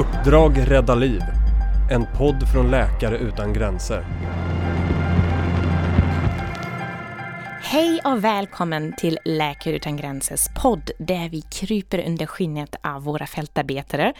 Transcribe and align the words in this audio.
Uppdrag 0.00 0.70
rädda 0.70 0.94
liv. 0.94 1.20
En 1.90 2.06
podd 2.18 2.48
från 2.52 2.70
Läkare 2.70 3.18
utan 3.18 3.52
gränser. 3.52 4.04
Hej 7.62 8.00
och 8.04 8.24
välkommen 8.24 8.94
till 8.98 9.18
Läkare 9.24 9.76
utan 9.76 9.96
gränsers 9.96 10.48
podd 10.62 10.90
där 10.98 11.28
vi 11.28 11.40
kryper 11.40 12.06
under 12.06 12.26
skinnet 12.26 12.76
av 12.82 13.02
våra 13.02 13.26
fältarbetare. 13.26 14.12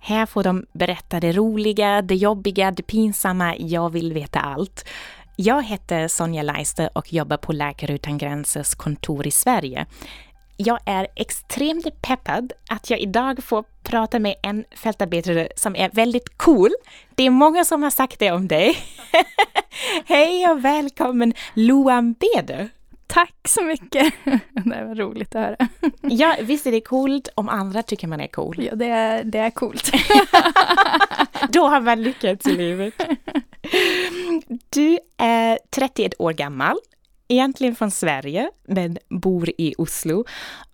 Här 0.00 0.26
får 0.26 0.42
de 0.42 0.66
berätta 0.72 1.20
det 1.20 1.32
roliga, 1.32 2.02
det 2.02 2.14
jobbiga, 2.14 2.70
det 2.70 2.82
pinsamma, 2.82 3.56
jag 3.56 3.92
vill 3.92 4.12
veta 4.12 4.40
allt. 4.40 4.88
Jag 5.36 5.62
heter 5.62 6.08
Sonja 6.08 6.42
Leister 6.42 6.90
och 6.94 7.12
jobbar 7.12 7.36
på 7.36 7.52
Läkare 7.52 7.94
utan 7.94 8.18
gränsers 8.18 8.74
kontor 8.74 9.26
i 9.26 9.30
Sverige. 9.30 9.86
Jag 10.60 10.78
är 10.84 11.06
extremt 11.14 12.02
peppad 12.02 12.52
att 12.68 12.90
jag 12.90 13.00
idag 13.00 13.44
får 13.44 13.64
prata 13.82 14.18
med 14.18 14.34
en 14.42 14.64
fältarbetare 14.76 15.48
som 15.56 15.76
är 15.76 15.90
väldigt 15.90 16.38
cool. 16.38 16.70
Det 17.14 17.22
är 17.26 17.30
många 17.30 17.64
som 17.64 17.82
har 17.82 17.90
sagt 17.90 18.18
det 18.18 18.30
om 18.30 18.48
dig. 18.48 18.76
Hej 20.04 20.48
och 20.50 20.64
välkommen 20.64 21.34
Loan 21.54 22.12
Beder. 22.12 22.68
Tack 23.06 23.48
så 23.48 23.62
mycket! 23.62 24.14
Det 24.64 24.84
var 24.84 24.94
roligt 24.94 25.34
att 25.34 25.42
höra. 25.42 25.68
Ja, 26.02 26.36
visst 26.42 26.66
är 26.66 26.72
det 26.72 26.80
coolt 26.80 27.28
om 27.34 27.48
andra 27.48 27.82
tycker 27.82 28.06
man 28.06 28.20
är 28.20 28.26
cool? 28.26 28.56
Ja, 28.58 28.74
det 28.74 28.86
är, 28.86 29.24
det 29.24 29.38
är 29.38 29.50
coolt. 29.50 29.90
Då 31.52 31.66
har 31.66 31.80
man 31.80 32.02
lyckats 32.02 32.46
i 32.46 32.56
livet. 32.56 32.94
Du 34.68 34.98
är 35.16 35.58
31 35.70 36.14
år 36.18 36.32
gammal, 36.32 36.76
egentligen 37.28 37.74
från 37.76 37.90
Sverige, 37.90 38.50
men 38.64 38.98
bor 39.08 39.50
i 39.58 39.74
Oslo. 39.78 40.24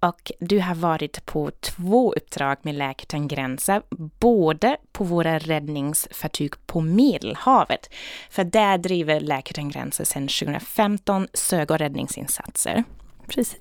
Och 0.01 0.33
du 0.41 0.61
har 0.61 0.75
varit 0.75 1.27
på 1.27 1.51
två 1.61 2.13
uppdrag 2.13 2.57
med 2.63 2.75
Läkare 2.75 3.05
utan 3.05 3.29
gränser, 3.29 3.83
både 4.21 4.77
på 4.93 5.05
våra 5.05 5.39
räddningsfartyg 5.39 6.53
på 6.67 6.81
Medelhavet. 6.81 7.91
För 8.31 8.45
där 8.45 8.79
driver 8.79 9.21
Läkare 9.21 9.51
utan 9.51 9.69
gränser 9.69 10.05
sedan 10.05 10.29
2015 10.29 11.29
sök 11.35 11.71
och 11.71 11.79
räddningsinsatser. 11.79 12.85
Precis. 13.27 13.59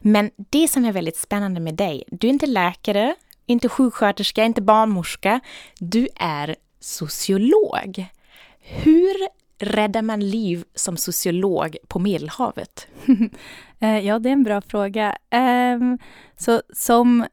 Men 0.00 0.30
det 0.36 0.68
som 0.68 0.84
är 0.84 0.92
väldigt 0.92 1.16
spännande 1.16 1.60
med 1.60 1.74
dig, 1.74 2.04
du 2.08 2.26
är 2.26 2.30
inte 2.30 2.46
läkare, 2.46 3.14
inte 3.46 3.68
sjuksköterska, 3.68 4.44
inte 4.44 4.62
barnmorska. 4.62 5.40
Du 5.78 6.08
är 6.16 6.56
sociolog. 6.80 8.06
Hur 8.60 9.39
räddar 9.60 10.02
man 10.02 10.20
liv 10.20 10.64
som 10.74 10.96
sociolog 10.96 11.76
på 11.88 11.98
Medelhavet? 11.98 12.86
Eh, 13.82 13.98
ja, 13.98 14.18
det 14.18 14.28
är 14.28 14.32
en 14.32 14.42
bra 14.42 14.60
fråga. 14.60 15.16
Ehm, 15.30 15.98
så 16.36 16.62
som, 16.72 17.26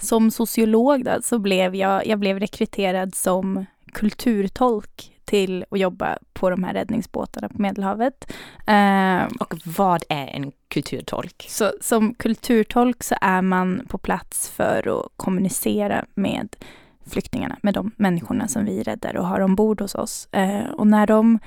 som 0.00 0.30
sociolog 0.30 1.04
då, 1.04 1.18
så 1.22 1.38
blev 1.38 1.74
jag, 1.74 2.06
jag 2.06 2.18
blev 2.18 2.40
rekryterad 2.40 3.14
som 3.14 3.66
kulturtolk 3.92 5.12
till 5.24 5.64
att 5.70 5.78
jobba 5.78 6.18
på 6.32 6.50
de 6.50 6.64
här 6.64 6.74
räddningsbåtarna 6.74 7.48
på 7.48 7.62
Medelhavet. 7.62 8.32
Ehm, 8.66 9.28
Och 9.40 9.54
vad 9.64 10.02
är 10.08 10.26
en 10.26 10.52
kulturtolk? 10.68 11.46
Så 11.48 11.72
som 11.80 12.14
kulturtolk 12.14 13.02
så 13.02 13.14
är 13.20 13.42
man 13.42 13.86
på 13.88 13.98
plats 13.98 14.50
för 14.50 15.00
att 15.00 15.08
kommunicera 15.16 16.04
med 16.14 16.56
flyktingarna, 17.06 17.58
med 17.62 17.74
de 17.74 17.90
människorna 17.96 18.48
som 18.48 18.64
vi 18.64 18.82
räddar 18.82 19.16
och 19.16 19.26
har 19.26 19.40
ombord 19.40 19.80
hos 19.80 19.94
oss. 19.94 20.28
Eh, 20.32 20.70
och 20.70 20.86
när 20.86 21.06
de 21.06 21.38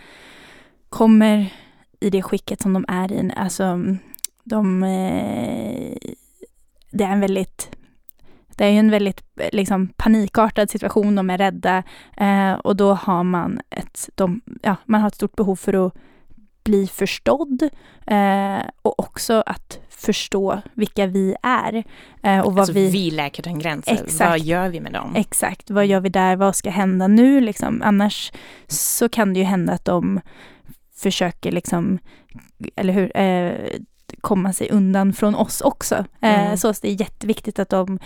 kommer 0.90 1.54
i 2.00 2.10
det 2.10 2.22
skicket 2.22 2.62
som 2.62 2.74
de 2.74 2.86
är 2.88 3.12
i, 3.12 3.32
alltså 3.36 3.80
de... 4.44 4.84
Eh, 4.84 5.98
det 6.92 7.04
är 7.04 7.12
en 7.12 7.20
väldigt 7.20 7.76
det 8.58 8.66
är 8.66 8.70
ju 8.70 8.80
en 8.80 8.92
väldigt 8.92 9.24
liksom, 9.52 9.88
panikartad 9.88 10.70
situation, 10.70 11.16
de 11.16 11.30
är 11.30 11.38
rädda 11.38 11.84
eh, 12.18 12.54
och 12.54 12.76
då 12.76 12.94
har 12.94 13.24
man 13.24 13.60
ett, 13.70 14.10
de, 14.16 14.42
ja, 14.62 14.76
man 14.86 15.02
har 15.02 15.08
ett 15.08 15.16
stort 15.16 15.36
behov 15.36 15.56
för 15.56 15.88
att 15.88 15.94
bli 16.66 16.88
förstådd 16.88 17.70
eh, 18.08 18.60
och 18.82 19.00
också 19.00 19.44
att 19.46 19.80
förstå 19.90 20.62
vilka 20.74 21.06
vi 21.06 21.36
är. 21.44 21.84
Eh, 22.24 22.40
och 22.40 22.54
vad 22.54 22.60
alltså 22.60 22.74
vi, 22.74 22.90
vi 22.90 23.12
Läkare 23.12 23.42
utan 23.42 23.60
gränser, 23.60 23.94
exakt, 23.94 24.30
vad 24.30 24.40
gör 24.40 24.70
vi 24.70 24.80
med 24.80 24.94
dem? 24.94 25.16
Exakt, 25.16 25.70
vad 25.70 25.86
gör 25.86 26.00
vi 26.00 26.10
där, 26.10 26.36
vad 26.36 26.56
ska 26.56 26.70
hända 26.70 27.08
nu 27.08 27.42
liksom? 27.42 27.82
Annars 27.86 28.32
så 28.68 29.10
kan 29.10 29.34
det 29.34 29.40
ju 29.40 29.46
hända 29.46 29.74
att 29.74 29.86
de 29.86 30.22
försöker 30.96 31.52
liksom, 31.52 32.00
eller 32.76 32.94
hur, 32.94 33.18
eh, 33.18 33.80
komma 34.22 34.54
sig 34.54 34.70
undan 34.72 35.14
från 35.14 35.36
oss 35.36 35.62
också. 35.62 35.96
Eh, 35.96 36.46
mm. 36.46 36.58
Så 36.58 36.74
det 36.82 36.90
är 36.90 37.02
jätteviktigt 37.02 37.60
att 37.60 37.70
de 37.70 38.00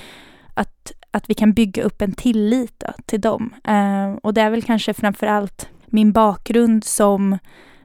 att, 0.54 0.92
att 1.12 1.30
vi 1.30 1.34
kan 1.34 1.54
bygga 1.54 1.84
upp 1.84 2.02
en 2.02 2.12
tillit 2.12 2.74
då, 2.80 2.94
till 3.06 3.22
dem. 3.22 3.54
Eh, 3.64 4.14
och 4.24 4.34
det 4.34 4.42
är 4.42 4.50
väl 4.50 4.64
kanske 4.64 4.94
framför 4.94 5.28
allt 5.28 5.70
min 5.86 6.12
bakgrund 6.12 6.84
som 6.84 7.38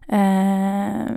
Eh, 0.09 1.15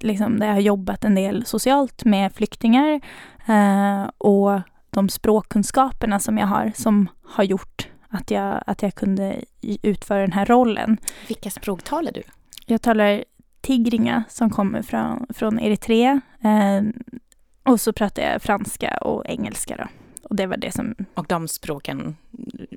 liksom 0.00 0.38
där 0.38 0.46
jag 0.46 0.54
har 0.54 0.60
jobbat 0.60 1.04
en 1.04 1.14
del 1.14 1.44
socialt 1.46 2.04
med 2.04 2.32
flyktingar 2.32 3.00
eh, 3.46 4.10
och 4.18 4.60
de 4.90 5.08
språkkunskaperna 5.08 6.18
som 6.18 6.38
jag 6.38 6.46
har 6.46 6.72
som 6.74 7.08
har 7.24 7.44
gjort 7.44 7.88
att 8.08 8.30
jag, 8.30 8.62
att 8.66 8.82
jag 8.82 8.94
kunde 8.94 9.44
utföra 9.82 10.20
den 10.20 10.32
här 10.32 10.46
rollen. 10.46 10.98
Vilka 11.28 11.50
språk 11.50 11.82
talar 11.82 12.12
du? 12.12 12.22
Jag 12.66 12.82
talar 12.82 13.24
tigringa 13.60 14.24
som 14.28 14.50
kommer 14.50 14.82
från, 14.82 15.26
från 15.34 15.60
Eritrea 15.60 16.20
eh, 16.42 16.82
och 17.62 17.80
så 17.80 17.92
pratar 17.92 18.22
jag 18.22 18.42
franska 18.42 18.98
och 18.98 19.26
engelska. 19.26 19.76
Då. 19.76 19.84
Och 20.22 20.36
det 20.36 20.46
var 20.46 20.56
det 20.56 20.72
som... 20.72 20.94
Och 21.14 21.26
de 21.28 21.48
språken 21.48 22.16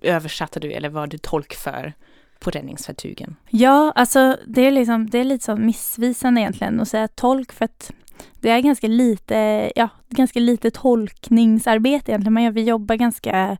översatte 0.01 0.59
du 0.59 0.71
eller 0.71 0.89
var 0.89 1.07
du 1.07 1.17
tolk 1.17 1.53
för? 1.53 1.93
På 2.41 2.49
räddningsfartygen? 2.49 3.35
Ja, 3.49 3.91
alltså 3.95 4.37
det 4.47 4.61
är, 4.61 4.71
liksom, 4.71 5.09
det 5.09 5.19
är 5.19 5.23
lite 5.23 5.45
så 5.45 5.55
missvisande 5.55 6.41
egentligen 6.41 6.79
att 6.79 6.87
säga 6.87 7.07
tolk 7.07 7.51
för 7.51 7.65
att 7.65 7.91
det 8.39 8.49
är 8.49 8.59
ganska 8.59 8.87
lite, 8.87 9.71
ja, 9.75 9.89
ganska 10.09 10.39
lite 10.39 10.71
tolkningsarbete 10.71 12.11
egentligen. 12.11 12.33
Man, 12.33 12.53
vi 12.53 12.63
jobbar 12.63 12.95
ganska 12.95 13.57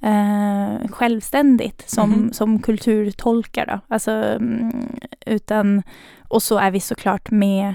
eh, 0.00 0.88
självständigt 0.90 1.90
som, 1.90 2.12
mm. 2.12 2.32
som 2.32 2.58
kulturtolkar. 2.58 3.66
Då. 3.66 3.80
Alltså, 3.88 4.10
mm, 4.10 4.72
utan, 5.26 5.82
och 6.28 6.42
så 6.42 6.58
är 6.58 6.70
vi 6.70 6.80
såklart 6.80 7.30
med 7.30 7.74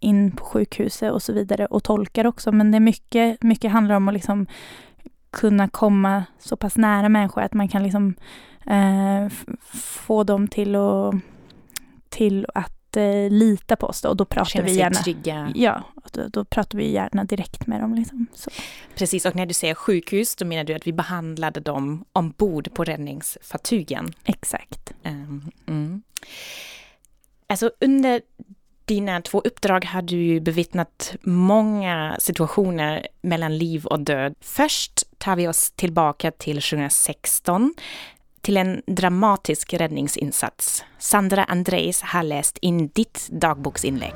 in 0.00 0.30
på 0.30 0.44
sjukhuset 0.44 1.12
och 1.12 1.22
så 1.22 1.32
vidare 1.32 1.66
och 1.66 1.84
tolkar 1.84 2.26
också. 2.26 2.52
Men 2.52 2.70
det 2.70 2.78
är 2.78 2.80
mycket, 2.80 3.42
mycket 3.42 3.70
handlar 3.70 3.94
om 3.94 4.08
att 4.08 4.14
liksom 4.14 4.46
kunna 5.34 5.68
komma 5.68 6.24
så 6.38 6.56
pass 6.56 6.76
nära 6.76 7.08
människor 7.08 7.42
att 7.42 7.52
man 7.52 7.68
kan 7.68 7.82
liksom 7.82 8.14
eh, 8.66 9.28
få 9.72 10.24
dem 10.24 10.48
till 10.48 10.76
att, 10.76 11.14
till 12.08 12.46
att 12.54 12.96
eh, 12.96 13.30
lita 13.30 13.76
på 13.76 13.86
oss 13.86 14.02
då, 14.02 14.08
och 14.08 14.16
då 14.16 14.24
pratar 14.24 14.50
Känner 14.50 14.68
vi 14.68 14.74
gärna... 14.74 14.96
trygga. 14.96 15.52
Ja, 15.54 15.82
då, 16.12 16.28
då, 16.28 16.44
pratar 16.44 16.78
vi 16.78 16.92
gärna 16.92 17.24
direkt 17.24 17.66
med 17.66 17.80
dem. 17.80 17.94
Liksom. 17.94 18.26
Precis, 18.94 19.26
och 19.26 19.36
när 19.36 19.46
du 19.46 19.54
säger 19.54 19.74
sjukhus, 19.74 20.36
då 20.36 20.44
menar 20.44 20.64
du 20.64 20.74
att 20.74 20.86
vi 20.86 20.92
behandlade 20.92 21.60
dem 21.60 22.04
ombord 22.12 22.74
på 22.74 22.84
räddningsfartygen? 22.84 24.12
Exakt. 24.24 24.92
Um, 25.04 25.50
mm. 25.66 26.02
Alltså 27.46 27.70
under 27.80 28.20
dina 28.84 29.20
två 29.20 29.40
uppdrag 29.40 29.84
har 29.84 30.02
du 30.02 30.16
ju 30.16 30.40
bevittnat 30.40 31.14
många 31.22 32.16
situationer 32.20 33.06
mellan 33.22 33.58
liv 33.58 33.86
och 33.86 34.00
död. 34.00 34.34
Först 34.40 35.18
tar 35.18 35.36
vi 35.36 35.48
oss 35.48 35.70
tillbaka 35.70 36.30
till 36.30 36.56
2016 36.56 37.74
till 38.40 38.56
en 38.56 38.82
dramatisk 38.86 39.74
räddningsinsats. 39.74 40.84
Sandra 40.98 41.44
Andreis 41.44 42.02
har 42.02 42.22
läst 42.22 42.58
in 42.58 42.88
ditt 42.88 43.28
dagboksinlägg. 43.30 44.14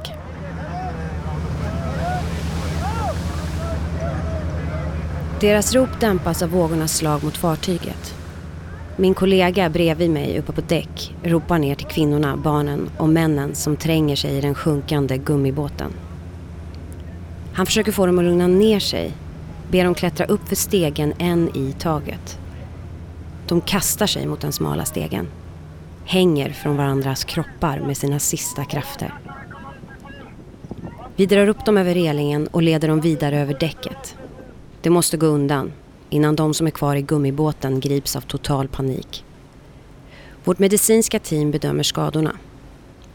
Deras 5.41 5.75
rop 5.75 6.01
dämpas 6.01 6.43
av 6.43 6.51
vågornas 6.51 6.97
slag 6.97 7.25
mot 7.25 7.37
fartyget. 7.37 8.18
Min 9.01 9.15
kollega 9.15 9.71
bredvid 9.71 10.11
mig 10.11 10.39
uppe 10.39 10.53
på 10.53 10.61
däck 10.61 11.15
ropar 11.23 11.59
ner 11.59 11.75
till 11.75 11.87
kvinnorna, 11.87 12.37
barnen 12.37 12.91
och 12.97 13.09
männen 13.09 13.55
som 13.55 13.77
tränger 13.77 14.17
sig 14.17 14.39
i 14.39 14.41
den 14.41 14.55
sjunkande 14.55 15.17
gummibåten. 15.17 15.93
Han 17.53 17.67
försöker 17.67 17.93
få 17.93 18.07
dem 18.07 18.19
att 18.19 18.25
lugna 18.25 18.47
ner 18.47 18.81
sig, 18.81 19.13
ber 19.71 19.85
dem 19.85 19.95
klättra 19.95 20.27
upp 20.27 20.49
för 20.49 20.57
stegen 20.57 21.13
en 21.19 21.57
i 21.57 21.75
taget. 21.79 22.39
De 23.49 23.61
kastar 23.61 24.07
sig 24.07 24.27
mot 24.27 24.41
den 24.41 24.53
smala 24.53 24.85
stegen. 24.85 25.29
Hänger 26.05 26.51
från 26.51 26.77
varandras 26.77 27.25
kroppar 27.25 27.81
med 27.81 27.97
sina 27.97 28.19
sista 28.19 28.65
krafter. 28.65 29.15
Vi 31.17 31.27
drar 31.27 31.49
upp 31.49 31.65
dem 31.65 31.77
över 31.77 31.95
relingen 31.95 32.47
och 32.47 32.63
leder 32.63 32.89
dem 32.89 33.01
vidare 33.01 33.41
över 33.41 33.57
däcket. 33.61 34.17
Det 34.83 34.91
måste 34.91 35.17
gå 35.17 35.27
undan 35.27 35.73
innan 36.11 36.37
de 36.37 36.55
som 36.55 36.67
är 36.67 36.71
kvar 36.71 36.97
i 36.97 37.03
gummibåten 37.03 37.81
grips 37.81 38.17
av 38.17 38.21
total 38.21 38.69
panik. 38.69 39.25
Vårt 40.45 40.59
medicinska 40.59 41.19
team 41.19 41.51
bedömer 41.51 41.83
skadorna. 41.83 42.37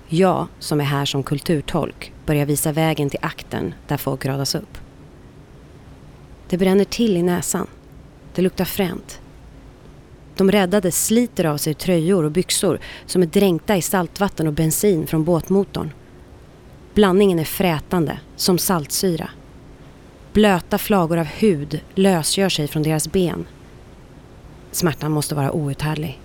Jag, 0.08 0.48
som 0.60 0.80
är 0.80 0.84
här 0.84 1.06
som 1.06 1.24
kulturtolk, 1.24 2.14
börjar 2.26 2.46
visa 2.46 2.72
vägen 2.72 3.10
till 3.10 3.20
akten 3.22 3.74
där 3.88 3.98
folk 3.98 4.26
radas 4.26 4.56
upp. 4.56 4.78
Det 6.50 6.58
bränner 6.58 6.86
till 6.86 7.18
i 7.18 7.24
näsan. 7.24 7.68
Det 8.36 8.42
luktar 8.42 8.66
fränt. 8.66 9.20
De 10.36 10.52
räddade 10.52 10.92
sliter 10.92 11.46
av 11.46 11.58
sig 11.58 11.74
tröjor 11.74 12.24
och 12.24 12.32
byxor 12.32 12.80
som 13.06 13.22
är 13.22 13.28
dränkta 13.28 13.78
i 13.78 13.82
saltvatten 13.82 14.48
och 14.48 14.54
bensin 14.54 15.08
från 15.08 15.24
båtmotorn. 15.24 15.92
Blandningen 16.94 17.40
är 17.40 17.46
frätande, 17.46 18.20
som 18.36 18.58
saltsyra. 18.58 19.30
Blöta 20.34 20.78
flagor 20.78 21.18
av 21.18 21.26
hud 21.26 21.80
lösgör 21.96 22.50
sig 22.50 22.68
från 22.68 22.84
deras 22.84 23.12
ben. 23.12 23.46
Smärtan 24.72 25.12
måste 25.12 25.36
vara 25.36 25.52
outhärdlig. 25.52 26.20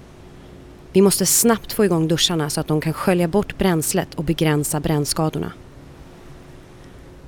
Vi 0.93 1.03
måste 1.03 1.27
snabbt 1.27 1.73
få 1.73 1.85
igång 1.85 2.09
duscharna 2.09 2.51
så 2.51 2.61
att 2.61 2.67
de 2.67 2.81
kan 2.81 2.93
skölja 2.93 3.29
bort 3.29 3.59
bränslet 3.59 4.15
och 4.15 4.25
begränsa 4.25 4.81
brännskadorna. 4.81 5.53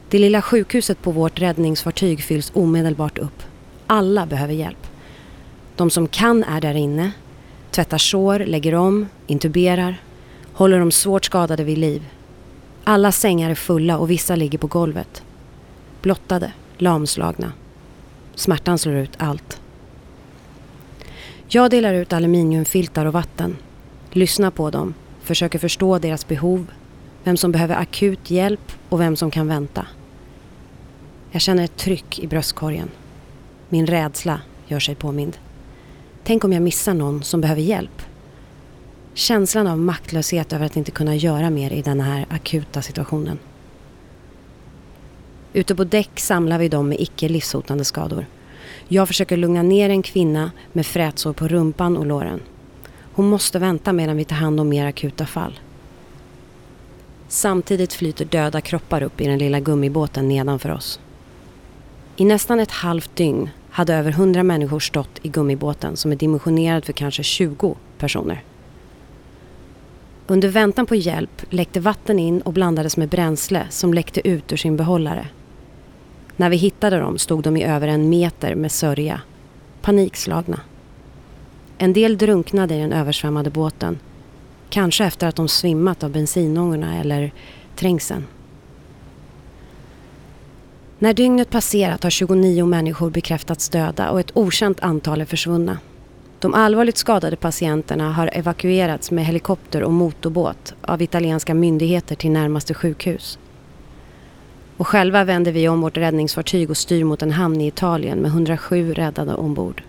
Det 0.08 0.18
lilla 0.18 0.42
sjukhuset 0.42 1.02
på 1.02 1.10
vårt 1.10 1.40
räddningsfartyg 1.40 2.22
fylls 2.22 2.52
omedelbart 2.54 3.18
upp. 3.18 3.42
Alla 3.86 4.26
behöver 4.26 4.54
hjälp. 4.54 4.86
De 5.76 5.90
som 5.90 6.08
kan 6.08 6.44
är 6.44 6.60
där 6.60 6.74
inne, 6.74 7.12
tvättar 7.70 7.98
sår, 7.98 8.38
lägger 8.38 8.74
om, 8.74 9.08
intuberar, 9.26 10.02
håller 10.52 10.78
de 10.78 10.92
svårt 10.92 11.24
skadade 11.24 11.64
vid 11.64 11.78
liv. 11.78 12.06
Alla 12.84 13.12
sängar 13.12 13.50
är 13.50 13.54
fulla 13.54 13.98
och 13.98 14.10
vissa 14.10 14.36
ligger 14.36 14.58
på 14.58 14.66
golvet. 14.66 15.22
Blottade, 16.02 16.52
lamslagna. 16.80 17.52
Smärtan 18.34 18.78
slår 18.78 18.94
ut 18.94 19.12
allt. 19.16 19.60
Jag 21.48 21.70
delar 21.70 21.94
ut 21.94 22.12
aluminiumfiltar 22.12 23.06
och 23.06 23.12
vatten. 23.12 23.56
Lyssnar 24.10 24.50
på 24.50 24.70
dem, 24.70 24.94
försöker 25.22 25.58
förstå 25.58 25.98
deras 25.98 26.28
behov, 26.28 26.66
vem 27.24 27.36
som 27.36 27.52
behöver 27.52 27.74
akut 27.74 28.30
hjälp 28.30 28.72
och 28.88 29.00
vem 29.00 29.16
som 29.16 29.30
kan 29.30 29.48
vänta. 29.48 29.86
Jag 31.30 31.42
känner 31.42 31.64
ett 31.64 31.76
tryck 31.76 32.18
i 32.18 32.26
bröstkorgen. 32.26 32.90
Min 33.68 33.86
rädsla 33.86 34.40
gör 34.66 34.80
sig 34.80 34.94
påmind. 34.94 35.38
Tänk 36.24 36.44
om 36.44 36.52
jag 36.52 36.62
missar 36.62 36.94
någon 36.94 37.22
som 37.22 37.40
behöver 37.40 37.62
hjälp? 37.62 38.02
Känslan 39.14 39.66
av 39.66 39.78
maktlöshet 39.78 40.52
över 40.52 40.66
att 40.66 40.76
inte 40.76 40.90
kunna 40.90 41.16
göra 41.16 41.50
mer 41.50 41.70
i 41.70 41.82
den 41.82 42.00
här 42.00 42.26
akuta 42.30 42.82
situationen. 42.82 43.38
Ute 45.52 45.74
på 45.74 45.84
däck 45.84 46.20
samlar 46.20 46.58
vi 46.58 46.68
dem 46.68 46.88
med 46.88 47.00
icke 47.00 47.28
livshotande 47.28 47.84
skador. 47.84 48.26
Jag 48.88 49.08
försöker 49.08 49.36
lugna 49.36 49.62
ner 49.62 49.90
en 49.90 50.02
kvinna 50.02 50.50
med 50.72 50.86
frätsår 50.86 51.32
på 51.32 51.48
rumpan 51.48 51.96
och 51.96 52.06
låren. 52.06 52.40
Hon 53.12 53.28
måste 53.28 53.58
vänta 53.58 53.92
medan 53.92 54.16
vi 54.16 54.24
tar 54.24 54.36
hand 54.36 54.60
om 54.60 54.68
mer 54.68 54.86
akuta 54.86 55.26
fall. 55.26 55.58
Samtidigt 57.28 57.92
flyter 57.92 58.24
döda 58.24 58.60
kroppar 58.60 59.02
upp 59.02 59.20
i 59.20 59.26
den 59.26 59.38
lilla 59.38 59.60
gummibåten 59.60 60.28
nedanför 60.28 60.70
oss. 60.70 61.00
I 62.16 62.24
nästan 62.24 62.60
ett 62.60 62.70
halvt 62.70 63.16
dygn 63.16 63.50
hade 63.70 63.94
över 63.94 64.12
hundra 64.12 64.42
människor 64.42 64.80
stått 64.80 65.18
i 65.22 65.28
gummibåten 65.28 65.96
som 65.96 66.12
är 66.12 66.16
dimensionerad 66.16 66.84
för 66.84 66.92
kanske 66.92 67.22
20 67.22 67.76
personer. 67.98 68.42
Under 70.26 70.48
väntan 70.48 70.86
på 70.86 70.94
hjälp 70.94 71.42
läckte 71.50 71.80
vatten 71.80 72.18
in 72.18 72.40
och 72.40 72.52
blandades 72.52 72.96
med 72.96 73.08
bränsle 73.08 73.66
som 73.70 73.94
läckte 73.94 74.28
ut 74.28 74.52
ur 74.52 74.56
sin 74.56 74.76
behållare. 74.76 75.28
När 76.40 76.50
vi 76.50 76.56
hittade 76.56 76.98
dem 76.98 77.18
stod 77.18 77.42
de 77.42 77.56
i 77.56 77.64
över 77.64 77.88
en 77.88 78.08
meter 78.08 78.54
med 78.54 78.72
sörja, 78.72 79.20
panikslagna. 79.82 80.60
En 81.78 81.92
del 81.92 82.18
drunknade 82.18 82.74
i 82.74 82.80
den 82.80 82.92
översvämmade 82.92 83.50
båten, 83.50 83.98
kanske 84.70 85.04
efter 85.04 85.26
att 85.26 85.36
de 85.36 85.48
svimmat 85.48 86.02
av 86.02 86.10
bensinångorna 86.10 87.00
eller 87.00 87.32
trängseln. 87.76 88.24
När 90.98 91.14
dygnet 91.14 91.50
passerat 91.50 92.02
har 92.02 92.10
29 92.10 92.66
människor 92.66 93.10
bekräftats 93.10 93.68
döda 93.68 94.10
och 94.10 94.20
ett 94.20 94.36
okänt 94.36 94.80
antal 94.80 95.20
är 95.20 95.24
försvunna. 95.24 95.78
De 96.38 96.54
allvarligt 96.54 96.96
skadade 96.96 97.36
patienterna 97.36 98.12
har 98.12 98.30
evakuerats 98.32 99.10
med 99.10 99.26
helikopter 99.26 99.82
och 99.82 99.92
motorbåt 99.92 100.74
av 100.82 101.02
italienska 101.02 101.54
myndigheter 101.54 102.14
till 102.14 102.30
närmaste 102.30 102.74
sjukhus. 102.74 103.38
Och 104.80 104.88
själva 104.88 105.24
vänder 105.24 105.52
vi 105.52 105.68
om 105.68 105.80
vårt 105.80 105.96
räddningsfartyg 105.96 106.70
och 106.70 106.76
styr 106.76 107.04
mot 107.04 107.22
en 107.22 107.30
hamn 107.30 107.60
i 107.60 107.66
Italien 107.66 108.18
med 108.18 108.28
107 108.28 108.94
räddade 108.94 109.34
ombord. 109.34 109.82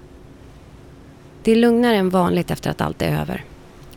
Det 1.44 1.52
är 1.52 1.56
lugnare 1.56 1.96
än 1.96 2.10
vanligt 2.10 2.52
efter 2.52 2.70
att 2.70 2.82
allt 2.82 3.02
är 3.02 3.20
över. 3.20 3.46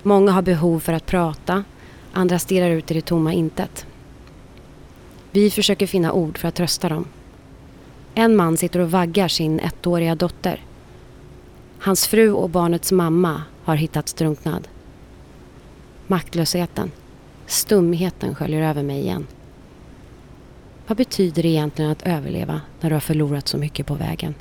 Många 0.03 0.33
har 0.33 0.43
behov 0.43 0.81
för 0.81 0.93
att 0.93 1.07
prata, 1.07 1.65
andra 2.13 2.39
stirrar 2.39 2.71
ut 2.71 2.91
i 2.91 2.95
det 2.95 3.01
tomma 3.01 3.33
intet. 3.33 3.87
Vi 5.31 5.51
försöker 5.51 5.87
finna 5.87 6.13
ord 6.13 6.39
för 6.39 6.49
att 6.49 6.55
trösta 6.55 6.89
dem. 6.89 7.05
En 8.15 8.37
man 8.37 8.57
sitter 8.57 8.81
och 8.81 8.91
vaggar 8.91 9.29
sin 9.29 9.61
ettåriga 9.61 10.15
dotter. 10.15 10.61
Hans 11.79 12.07
fru 12.07 12.33
och 12.33 12.51
barnets 12.51 12.93
mamma 12.93 13.43
har 13.65 13.77
hittats 13.77 14.15
drunknad. 14.15 14.69
Maktlösheten, 16.07 16.91
stumheten 17.47 18.35
sköljer 18.35 18.63
över 18.63 18.83
mig 18.83 19.01
igen. 19.01 19.27
Vad 20.87 20.97
betyder 20.97 21.43
det 21.43 21.49
egentligen 21.49 21.91
att 21.91 22.03
överleva 22.03 22.61
när 22.81 22.91
du 22.91 22.97
har 22.97 23.01
förlorat 23.01 23.49
så 23.49 23.59
mycket 23.59 23.87
på 23.87 23.95
vägen? 23.95 24.35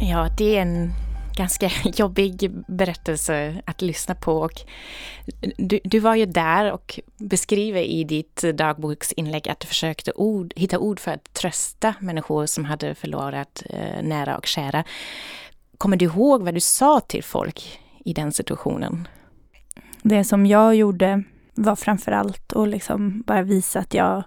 Ja, 0.00 0.28
det 0.38 0.56
är 0.56 0.62
en 0.62 0.92
ganska 1.36 1.70
jobbig 1.84 2.50
berättelse 2.68 3.62
att 3.64 3.82
lyssna 3.82 4.14
på. 4.14 4.36
Och 4.36 4.60
du, 5.56 5.80
du 5.84 5.98
var 5.98 6.14
ju 6.14 6.26
där 6.26 6.72
och 6.72 7.00
beskriver 7.16 7.80
i 7.80 8.04
ditt 8.04 8.44
dagboksinlägg 8.54 9.48
att 9.48 9.60
du 9.60 9.66
försökte 9.66 10.12
ord, 10.12 10.52
hitta 10.56 10.78
ord 10.78 11.00
för 11.00 11.10
att 11.10 11.34
trösta 11.34 11.94
människor 12.00 12.46
som 12.46 12.64
hade 12.64 12.94
förlorat 12.94 13.62
eh, 13.70 14.02
nära 14.02 14.36
och 14.36 14.46
kära. 14.46 14.84
Kommer 15.78 15.96
du 15.96 16.04
ihåg 16.04 16.42
vad 16.42 16.54
du 16.54 16.60
sa 16.60 17.00
till 17.00 17.24
folk 17.24 17.81
i 18.04 18.12
den 18.12 18.32
situationen? 18.32 19.08
Det 20.02 20.24
som 20.24 20.46
jag 20.46 20.74
gjorde 20.74 21.22
var 21.54 21.76
framför 21.76 22.12
allt 22.12 22.52
att 22.52 22.68
liksom 22.68 23.22
bara 23.26 23.42
visa 23.42 23.78
att 23.78 23.94
jag 23.94 24.24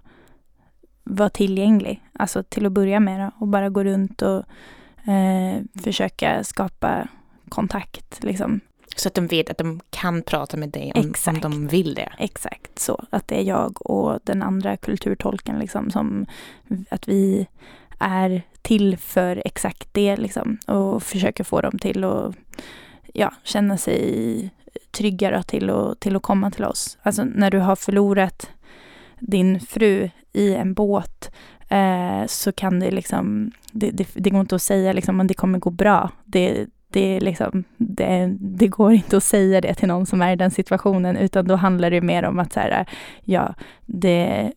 var 1.03 1.29
tillgänglig. 1.29 2.03
Alltså 2.13 2.43
till 2.43 2.65
att 2.65 2.71
börja 2.71 2.99
med 2.99 3.31
och 3.39 3.47
bara 3.47 3.69
gå 3.69 3.83
runt 3.83 4.21
och 4.21 4.43
eh, 5.11 5.61
försöka 5.83 6.43
skapa 6.43 7.07
kontakt. 7.49 8.23
Liksom. 8.23 8.59
Så 8.95 9.07
att 9.07 9.13
de 9.13 9.27
vet 9.27 9.49
att 9.49 9.57
de 9.57 9.79
kan 9.89 10.21
prata 10.21 10.57
med 10.57 10.69
dig 10.69 10.91
om, 10.95 11.13
om 11.27 11.39
de 11.39 11.67
vill 11.67 11.93
det? 11.93 12.09
Exakt 12.17 12.79
så. 12.79 13.05
Att 13.09 13.27
det 13.27 13.39
är 13.39 13.43
jag 13.43 13.91
och 13.91 14.19
den 14.23 14.43
andra 14.43 14.77
kulturtolken 14.77 15.59
liksom 15.59 15.91
som 15.91 16.25
att 16.89 17.07
vi 17.07 17.47
är 17.99 18.41
till 18.61 18.97
för 18.97 19.41
exakt 19.45 19.89
det 19.91 20.17
liksom 20.17 20.57
och 20.67 21.03
försöker 21.03 21.43
få 21.43 21.61
dem 21.61 21.79
till 21.79 22.03
att 22.03 22.35
ja, 23.15 23.33
känna 23.43 23.77
sig 23.77 24.49
tryggare 24.91 25.43
till, 25.43 25.69
och, 25.69 25.99
till 25.99 26.15
att 26.15 26.21
komma 26.21 26.51
till 26.51 26.63
oss. 26.63 26.97
Alltså 27.01 27.23
när 27.23 27.51
du 27.51 27.59
har 27.59 27.75
förlorat 27.75 28.49
din 29.19 29.59
fru 29.59 30.09
i 30.33 30.55
en 30.55 30.73
båt 30.73 31.31
eh, 31.69 32.25
så 32.27 32.51
kan 32.51 32.79
det 32.79 32.91
liksom, 32.91 33.51
det, 33.71 33.91
det, 33.91 34.07
det, 34.13 34.29
går 34.29 34.39
inte 34.39 34.55
att 34.55 34.61
säga 34.61 34.93
liksom 34.93 35.19
att 35.19 35.27
det 35.27 35.33
kommer 35.33 35.59
gå 35.59 35.69
bra. 35.69 36.11
Det, 36.25 36.65
det, 36.89 37.19
liksom, 37.19 37.63
det, 37.77 38.35
det, 38.39 38.67
går 38.67 38.93
inte 38.93 39.17
att 39.17 39.23
säga 39.23 39.61
det 39.61 39.73
till 39.73 39.87
någon 39.87 40.05
som 40.05 40.21
är 40.21 40.33
i 40.33 40.35
den 40.35 40.51
situationen, 40.51 41.17
utan 41.17 41.47
då 41.47 41.55
handlar 41.55 41.91
det 41.91 42.01
mer 42.01 42.23
om 42.23 42.39
att 42.39 42.53
så 42.53 42.59
här, 42.59 42.85
ja, 43.23 43.53
det, 43.85 44.51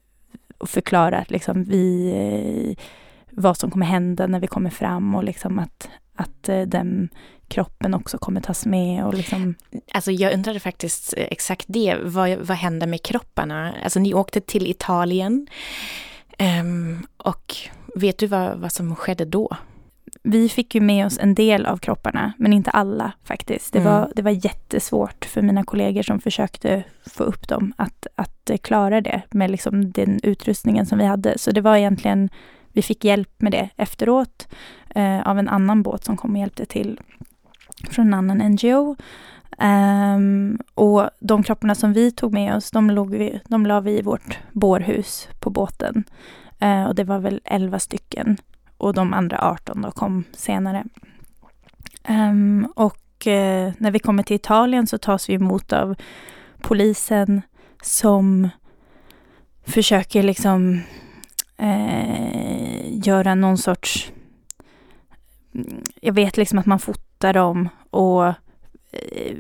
förklara 0.61 1.25
liksom 1.29 1.65
vi, 1.65 2.11
eh, 2.11 2.85
vad 3.31 3.57
som 3.57 3.71
kommer 3.71 3.87
hända 3.87 4.27
när 4.27 4.41
vi 4.41 4.47
kommer 4.47 4.71
fram 4.71 5.15
och 5.15 5.25
liksom 5.25 5.59
att, 5.59 5.89
att 6.19 6.49
eh, 6.49 6.63
den 6.63 7.09
kroppen 7.49 7.95
också 7.95 8.19
kommer 8.19 8.41
tas 8.41 8.67
med 8.67 9.05
och 9.05 9.15
liksom... 9.15 9.55
Alltså 9.93 10.13
jag 10.13 10.35
undrade 10.35 10.61
faktiskt 10.61 11.15
exakt 11.17 11.65
det, 11.69 11.97
vad, 12.03 12.39
vad 12.39 12.57
hände 12.57 12.87
med 12.87 13.03
kropparna? 13.03 13.75
Alltså 13.85 14.01
ni 14.01 14.15
åkte 14.15 14.41
till 14.41 14.67
Italien 14.67 15.47
um, 16.61 17.07
och 17.17 17.57
vet 17.95 18.19
du 18.19 18.27
vad, 18.27 18.59
vad 18.59 18.73
som 18.73 18.97
skedde 18.97 19.25
då? 19.25 19.57
Vi 20.23 20.49
fick 20.49 20.75
ju 20.75 20.81
med 20.81 21.07
oss 21.07 21.19
en 21.19 21.35
del 21.35 21.67
av 21.67 21.77
kropparna, 21.77 22.33
men 22.39 22.53
inte 22.53 22.71
alla 22.71 23.13
faktiskt. 23.25 23.73
Det, 23.73 23.79
mm. 23.79 23.93
var, 23.93 24.13
det 24.17 24.23
var 24.23 24.31
jättesvårt 24.31 25.25
för 25.25 25.43
mina 25.43 25.65
kollegor 25.65 26.03
som 26.03 26.21
försökte 26.21 26.85
få 27.07 27.25
upp 27.25 27.49
dem 27.49 27.73
att, 27.77 28.07
att 28.15 28.51
klara 28.63 29.01
det 29.01 29.23
med 29.31 29.51
liksom 29.51 29.93
den 29.93 30.21
utrustningen 30.23 30.87
som 30.87 30.99
vi 30.99 31.05
hade. 31.05 31.39
Så 31.39 31.51
det 31.51 31.61
var 31.61 31.77
egentligen, 31.77 32.31
vi 32.79 32.83
fick 32.83 33.05
hjälp 33.05 33.41
med 33.41 33.53
det 33.53 33.69
efteråt 33.77 34.49
eh, 34.95 35.21
av 35.29 35.39
en 35.39 35.49
annan 35.49 35.83
båt 35.83 36.05
som 36.05 36.17
kom 36.17 36.33
och 36.33 36.39
hjälpte 36.39 36.67
till 36.67 37.01
från 37.91 38.07
en 38.07 38.15
annan 38.15 38.39
NGO. 38.39 38.91
Um, 38.91 38.97
ehm, 39.59 40.59
och 40.75 41.11
de 41.21 41.43
kropparna 41.43 41.75
som 41.75 41.93
vi 41.93 42.11
tog 42.11 42.33
med 42.33 42.57
oss, 42.57 42.71
de, 42.71 42.91
låg 42.91 43.11
vi, 43.15 43.41
de 43.49 43.67
la 43.67 43.81
vi 43.81 43.99
i 43.99 44.03
vårt 44.03 44.39
bårhus 44.53 45.29
på 45.41 45.51
båten. 45.51 46.05
Uh, 46.63 46.85
och 46.85 46.95
det 46.95 47.05
var 47.05 47.19
väl 47.19 47.41
11 47.45 47.79
stycken. 47.79 48.37
Och 48.77 48.95
de 48.95 49.13
andra 49.13 49.39
18 49.43 49.83
då 49.83 49.91
kom 49.91 50.25
senare. 50.33 50.85
Um, 52.09 52.73
och 52.77 53.27
uh, 53.27 53.73
när 53.79 53.91
vi 53.91 53.99
kommer 53.99 54.23
till 54.23 54.37
Italien 54.37 54.87
så 54.87 54.99
tas 54.99 55.29
vi 55.29 55.35
emot 55.35 55.73
av 55.73 55.95
polisen 56.61 57.43
som 57.83 58.49
försöker 59.67 60.23
liksom 60.23 60.83
uh, 61.63 62.08
göra 63.09 63.35
någon 63.35 63.59
sorts... 63.59 64.13
Jag 66.01 66.13
vet 66.13 66.37
liksom 66.37 66.59
att 66.59 66.67
man 66.67 66.79
fotar 66.79 67.33
dem 67.33 67.69
och 67.91 68.27
eh, 68.27 69.37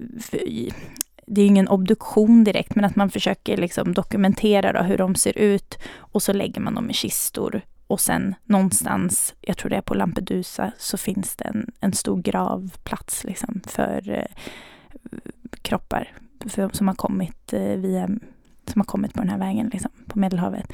det 1.26 1.40
är 1.40 1.42
ju 1.42 1.48
ingen 1.48 1.68
obduktion 1.68 2.44
direkt, 2.44 2.74
men 2.74 2.84
att 2.84 2.96
man 2.96 3.10
försöker 3.10 3.56
liksom 3.56 3.94
dokumentera 3.94 4.72
då 4.72 4.82
hur 4.82 4.98
de 4.98 5.14
ser 5.14 5.38
ut 5.38 5.78
och 5.98 6.22
så 6.22 6.32
lägger 6.32 6.60
man 6.60 6.74
dem 6.74 6.90
i 6.90 6.92
kistor. 6.92 7.60
Och 7.86 8.00
sen 8.00 8.34
någonstans, 8.44 9.34
jag 9.40 9.56
tror 9.56 9.70
det 9.70 9.76
är 9.76 9.80
på 9.80 9.94
Lampedusa, 9.94 10.72
så 10.78 10.96
finns 10.96 11.36
det 11.36 11.44
en, 11.44 11.72
en 11.80 11.92
stor 11.92 12.22
gravplats 12.22 13.24
liksom 13.24 13.60
för 13.66 14.10
eh, 14.10 14.36
kroppar 15.62 16.12
för, 16.46 16.70
som 16.72 16.88
har 16.88 16.94
kommit 16.94 17.52
eh, 17.52 17.76
via, 17.76 18.08
som 18.66 18.80
har 18.80 18.84
kommit 18.84 19.14
på 19.14 19.20
den 19.20 19.30
här 19.30 19.38
vägen 19.38 19.70
liksom, 19.72 19.90
på 20.06 20.18
Medelhavet. 20.18 20.72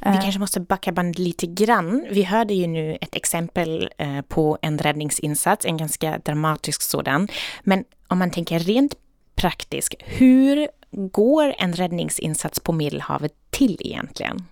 Vi 0.00 0.08
Eh, 0.08 0.20
kanske 0.20 0.40
måste 0.40 0.60
backa 0.60 0.92
band 0.92 1.18
lite 1.18 1.46
grann. 1.46 2.06
Vi 2.10 2.22
hörde 2.22 2.54
ju 2.54 2.66
nu 2.66 2.98
ett 3.00 3.16
exempel 3.16 3.90
eh, 3.98 4.20
på 4.20 4.58
en 4.62 4.78
räddningsinsats, 4.78 5.66
en 5.66 5.76
ganska 5.76 6.18
dramatisk 6.18 6.82
sådan. 6.82 7.28
Men 7.62 7.84
om 8.08 8.18
man 8.18 8.30
tänker 8.30 8.58
rent 8.58 8.94
praktiskt, 9.34 9.94
hur 9.98 10.68
går 10.90 11.54
en 11.58 11.72
räddningsinsats 11.72 12.60
på 12.60 12.72
Medelhavet 12.72 13.32
till 13.50 13.76
egentligen? 13.80 14.46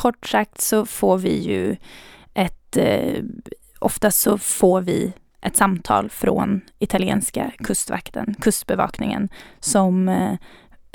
kort 0.00 0.26
sagt 0.26 0.60
så 0.60 0.86
får 0.86 1.18
vi 1.18 1.38
ju 1.38 1.76
ett, 2.34 2.76
eh, 2.76 3.22
oftast 3.78 4.20
så 4.20 4.38
får 4.38 4.80
vi 4.80 5.12
ett 5.40 5.56
samtal 5.56 6.10
från 6.10 6.60
italienska 6.78 7.50
kustvakten, 7.58 8.34
kustbevakningen, 8.40 9.28
som 9.58 10.08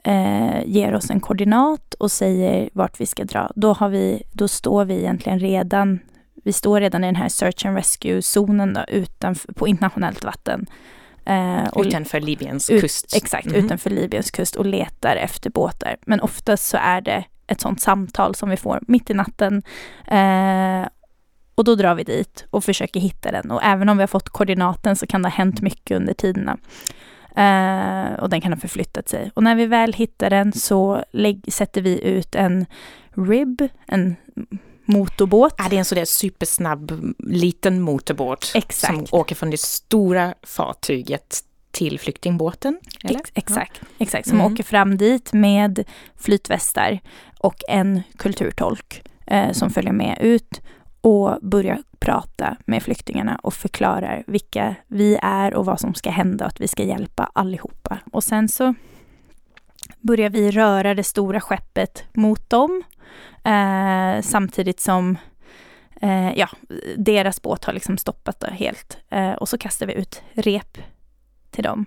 eh, 0.05 0.63
ger 0.65 0.95
oss 0.95 1.09
en 1.09 1.19
koordinat 1.19 1.93
och 1.93 2.11
säger 2.11 2.69
vart 2.73 2.99
vi 3.01 3.05
ska 3.05 3.23
dra. 3.23 3.51
Då, 3.55 3.73
har 3.73 3.89
vi, 3.89 4.23
då 4.33 4.47
står 4.47 4.85
vi 4.85 4.95
egentligen 4.95 5.39
redan, 5.39 5.99
vi 6.43 6.53
står 6.53 6.79
redan 6.79 7.03
i 7.03 7.07
den 7.07 7.15
här 7.15 7.29
search 7.29 7.65
and 7.65 7.75
rescue-zonen 7.77 8.73
då, 8.73 8.81
utanför, 8.87 9.53
på 9.53 9.67
internationellt 9.67 10.23
vatten. 10.23 10.65
Eh, 11.25 11.67
och- 11.71 11.85
Utanför 11.85 12.19
Libyens 12.19 12.69
ut- 12.69 12.81
kust. 12.81 13.15
Exakt, 13.15 13.45
Mhm. 13.47 13.55
utanför 13.55 13.89
Libyens 13.89 14.31
kust 14.31 14.55
och 14.55 14.65
letar 14.65 15.15
efter 15.15 15.49
båtar. 15.49 15.97
Men 16.05 16.21
oftast 16.21 16.67
så 16.67 16.77
är 16.77 17.01
det 17.01 17.23
ett 17.47 17.61
sånt 17.61 17.81
samtal 17.81 18.35
som 18.35 18.49
vi 18.49 18.57
får 18.57 18.79
mitt 18.87 19.09
i 19.09 19.13
natten. 19.13 19.61
Eh, 20.07 20.87
och 21.55 21.63
då 21.63 21.75
drar 21.75 21.95
vi 21.95 22.03
dit 22.03 22.45
och 22.49 22.63
försöker 22.63 22.99
hitta 22.99 23.31
den. 23.31 23.51
Och 23.51 23.63
även 23.63 23.89
om 23.89 23.97
vi 23.97 24.01
har 24.01 24.07
fått 24.07 24.29
koordinaten 24.29 24.95
så 24.95 25.07
kan 25.07 25.21
det 25.21 25.29
ha 25.29 25.35
hänt 25.35 25.61
mycket 25.61 25.97
under 25.97 26.13
tiderna. 26.13 26.57
Eh, 27.35 28.13
och 28.19 28.29
den 28.29 28.41
kan 28.41 28.53
ha 28.53 28.59
förflyttat 28.59 29.09
sig. 29.09 29.31
Och 29.33 29.43
när 29.43 29.55
vi 29.55 29.65
väl 29.65 29.93
hittar 29.93 30.29
den 30.29 30.53
så 30.53 31.03
lägg, 31.11 31.53
sätter 31.53 31.81
vi 31.81 32.01
ut 32.03 32.35
en 32.35 32.65
RIB, 33.15 33.61
en 33.87 34.15
motorbåt. 34.85 35.59
Är 35.59 35.69
det 35.69 35.77
en 35.77 35.85
sådär 35.85 36.05
supersnabb 36.05 37.13
liten 37.19 37.81
motorbåt 37.81 38.51
Exakt. 38.55 38.93
som 39.09 39.19
åker 39.19 39.35
från 39.35 39.49
det 39.49 39.59
stora 39.59 40.33
fartyget 40.43 41.39
till 41.71 41.99
flyktingbåten? 41.99 42.79
Eller? 43.03 43.19
Ex- 43.19 43.31
exakt, 43.35 43.81
exakt. 43.97 44.27
Som 44.27 44.39
Mm. 44.39 44.53
åker 44.53 44.63
fram 44.63 44.97
dit 44.97 45.33
med 45.33 45.83
flytvästar 46.19 46.99
och 47.39 47.55
en 47.69 48.01
kulturtolk 48.17 49.01
eh, 49.27 49.51
som 49.51 49.69
följer 49.69 49.93
med 49.93 50.17
ut 50.21 50.61
och 51.05 51.37
börjar 51.41 51.83
prata 51.99 52.57
med 52.65 52.83
flyktingarna 52.83 53.39
och 53.43 53.53
förklarar 53.53 54.23
vilka 54.27 54.75
vi 54.87 55.17
är 55.21 55.53
och 55.53 55.65
vad 55.65 55.79
som 55.79 55.93
ska 55.93 56.09
hända 56.09 56.45
och 56.45 56.51
att 56.51 56.61
vi 56.61 56.67
ska 56.67 56.83
hjälpa 56.83 57.31
allihopa. 57.33 57.99
Och 58.11 58.23
sen 58.23 58.49
så 58.49 58.73
börjar 59.99 60.29
vi 60.29 60.51
röra 60.51 60.93
det 60.93 61.03
stora 61.03 61.41
skeppet 61.41 62.03
mot 62.13 62.49
dem 62.49 62.83
eh, 63.43 64.21
samtidigt 64.21 64.79
som 64.79 65.17
eh, 66.01 66.33
ja, 66.37 66.49
deras 66.97 67.41
båt 67.41 67.65
har 67.65 67.73
liksom 67.73 67.97
stoppat 67.97 68.39
det 68.39 68.51
helt. 68.51 68.97
Eh, 69.09 69.33
och 69.33 69.49
så 69.49 69.57
kastar 69.57 69.85
vi 69.85 69.93
ut 69.93 70.23
rep 70.33 70.77
till 71.51 71.63
dem 71.63 71.85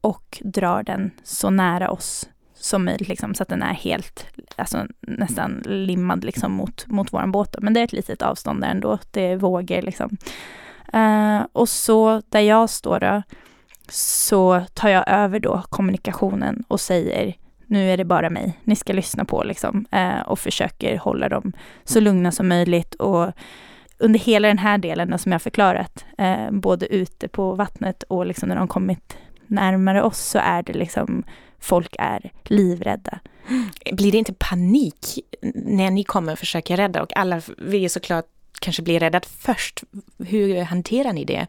och 0.00 0.38
drar 0.44 0.82
den 0.82 1.10
så 1.22 1.50
nära 1.50 1.90
oss 1.90 2.28
som 2.62 2.84
möjligt, 2.84 3.08
liksom, 3.08 3.34
så 3.34 3.42
att 3.42 3.48
den 3.48 3.62
är 3.62 3.74
helt, 3.74 4.26
alltså 4.56 4.86
nästan 5.00 5.62
limmad 5.66 6.24
liksom, 6.24 6.52
mot, 6.52 6.86
mot 6.86 7.12
vår 7.12 7.26
båt. 7.26 7.56
Men 7.60 7.74
det 7.74 7.80
är 7.80 7.84
ett 7.84 7.92
litet 7.92 8.22
avstånd 8.22 8.60
där 8.60 8.68
ändå, 8.68 8.98
det 9.10 9.20
är 9.20 9.36
vågor 9.36 9.82
liksom. 9.82 10.16
Uh, 10.94 11.46
och 11.52 11.68
så 11.68 12.22
där 12.28 12.40
jag 12.40 12.70
står 12.70 13.00
då, 13.00 13.22
så 13.88 14.62
tar 14.74 14.88
jag 14.88 15.04
över 15.08 15.40
då 15.40 15.62
kommunikationen 15.68 16.64
och 16.68 16.80
säger 16.80 17.34
nu 17.66 17.90
är 17.90 17.96
det 17.96 18.04
bara 18.04 18.30
mig 18.30 18.58
ni 18.64 18.76
ska 18.76 18.92
lyssna 18.92 19.24
på 19.24 19.42
liksom, 19.42 19.86
uh, 19.94 20.20
och 20.20 20.38
försöker 20.38 20.98
hålla 20.98 21.28
dem 21.28 21.52
så 21.84 22.00
lugna 22.00 22.32
som 22.32 22.48
möjligt 22.48 22.94
och 22.94 23.32
under 23.98 24.20
hela 24.20 24.48
den 24.48 24.58
här 24.58 24.78
delen 24.78 25.18
som 25.18 25.32
jag 25.32 25.42
förklarat, 25.42 26.04
uh, 26.20 26.50
både 26.50 26.86
ute 26.86 27.28
på 27.28 27.54
vattnet 27.54 28.02
och 28.02 28.26
liksom 28.26 28.48
när 28.48 28.56
de 28.56 28.68
kommit 28.68 29.16
närmare 29.46 30.02
oss 30.02 30.18
så 30.18 30.38
är 30.38 30.62
det 30.62 30.72
liksom 30.72 31.24
folk 31.62 31.96
är 31.98 32.32
livrädda. 32.44 33.18
Blir 33.92 34.12
det 34.12 34.18
inte 34.18 34.34
panik 34.34 35.18
när 35.54 35.90
ni 35.90 36.04
kommer 36.04 36.32
och 36.32 36.38
försöker 36.38 36.76
rädda 36.76 37.02
och 37.02 37.16
alla 37.16 37.42
vill 37.58 37.82
ju 37.82 37.88
såklart 37.88 38.26
kanske 38.60 38.82
bli 38.82 38.98
räddade 38.98 39.26
först? 39.38 39.82
Hur 40.18 40.62
hanterar 40.62 41.12
ni 41.12 41.24
det? 41.24 41.46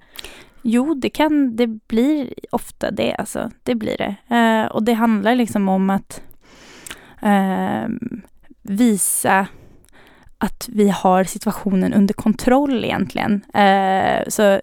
Jo, 0.61 0.93
det 0.93 1.09
kan, 1.09 1.55
det 1.55 1.67
blir 1.67 2.33
ofta 2.49 2.91
det 2.91 3.15
alltså. 3.15 3.51
Det 3.63 3.75
blir 3.75 3.97
det. 3.97 4.35
Eh, 4.35 4.65
och 4.65 4.83
det 4.83 4.93
handlar 4.93 5.35
liksom 5.35 5.69
om 5.69 5.89
att 5.89 6.21
eh, 7.21 7.87
visa 8.61 9.47
att 10.37 10.69
vi 10.71 10.89
har 10.89 11.23
situationen 11.23 11.93
under 11.93 12.13
kontroll 12.13 12.83
egentligen. 12.85 13.43
Eh, 13.53 14.23
så 14.27 14.61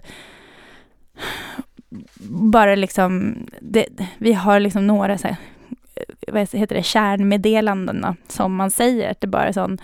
bara 2.31 2.75
liksom, 2.75 3.37
det, 3.61 3.87
vi 4.19 4.33
har 4.33 4.61
liksom 4.61 4.87
några 4.87 5.19
så 5.19 5.29
här, 5.29 5.37
eh, 5.95 6.33
vad 6.33 6.55
heter 6.55 6.77
det, 6.77 6.83
kärnmeddelanden 6.83 8.01
då, 8.01 8.15
som 8.29 8.55
man 8.55 8.71
säger. 8.71 9.11
Att 9.11 9.21
det 9.21 9.27
bara 9.27 9.49
är 9.49 9.53
sån, 9.53 9.79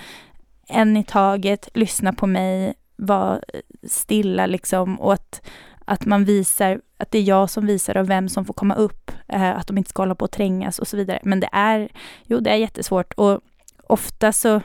en 0.69 0.97
i 0.97 1.05
taget, 1.05 1.69
lyssna 1.75 2.13
på 2.13 2.27
mig, 2.27 2.75
var 2.97 3.45
stilla 3.83 4.47
liksom 4.47 5.01
och 5.01 5.13
att, 5.13 5.47
att 5.85 6.07
man 6.07 6.25
visar, 6.25 6.81
att 6.99 7.11
det 7.11 7.19
är 7.19 7.23
jag 7.23 7.51
som 7.51 7.67
visar 7.67 7.97
och 7.97 8.11
vem 8.11 8.29
som 8.29 8.45
får 8.45 8.55
komma 8.55 8.75
upp, 8.75 9.11
eh, 9.29 9.57
att 9.57 9.67
de 9.67 9.79
inte 9.79 9.91
ska 9.91 10.03
hålla 10.03 10.15
på 10.15 10.25
och 10.25 10.31
trängas 10.31 10.79
och 10.79 10.89
så 10.89 10.97
vidare. 10.97 11.21
Men 11.23 11.41
det 11.41 11.49
är, 11.53 11.89
jo 12.25 12.41
det 12.41 12.51
är 12.51 12.57
jättesvårt 12.57 13.13
och 13.13 13.41
ofta 13.87 14.33
så, 14.33 14.61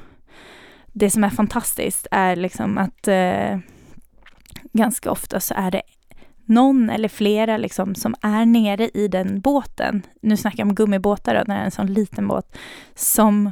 det 0.88 1.10
som 1.10 1.24
är 1.24 1.30
fantastiskt 1.30 2.08
är 2.12 2.36
liksom 2.36 2.78
att 2.78 3.08
eh, 3.08 3.60
ganska 4.74 5.12
ofta 5.12 5.40
så 5.40 5.54
är 5.54 5.72
det 5.72 5.82
någon 6.52 6.90
eller 6.90 7.10
flera 7.10 7.58
liksom 7.58 7.96
som 7.96 8.16
är 8.22 8.46
nere 8.46 8.90
i 8.94 9.08
den 9.08 9.42
båten, 9.42 10.02
nu 10.22 10.38
snackar 10.38 10.60
jag 10.60 10.68
om 10.68 10.76
gummibåtar 10.76 11.36
då, 11.36 11.44
när 11.48 11.56
det 11.56 11.62
är 11.62 11.66
en 11.66 11.72
sån 11.72 11.94
liten 11.94 12.28
båt, 12.28 12.58
som 12.96 13.52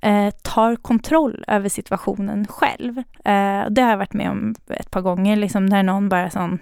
eh, 0.00 0.30
tar 0.30 0.76
kontroll 0.76 1.44
över 1.48 1.68
situationen 1.68 2.46
själv. 2.46 2.98
Eh, 2.98 3.64
det 3.70 3.82
har 3.82 3.90
jag 3.90 3.96
varit 3.96 4.12
med 4.12 4.30
om 4.30 4.54
ett 4.68 4.90
par 4.90 5.00
gånger, 5.00 5.36
liksom 5.36 5.66
när 5.66 5.82
någon 5.82 6.08
bara 6.08 6.30
sån 6.30 6.58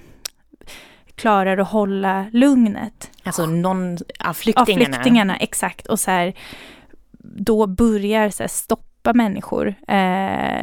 klarar 1.14 1.58
att 1.58 1.68
hålla 1.68 2.26
lugnet. 2.32 3.10
Alltså 3.22 3.46
någon 3.46 3.92
av 3.92 3.98
Av 4.24 4.32
flyktingarna? 4.32 4.84
flyktingarna, 4.94 5.36
exakt. 5.36 5.86
Och 5.86 6.00
så 6.00 6.10
här, 6.10 6.34
då 7.22 7.66
börjar 7.66 8.30
så 8.30 8.42
här, 8.42 8.48
stoppa 8.48 8.86
människor. 9.14 9.68
Eh, 9.68 9.74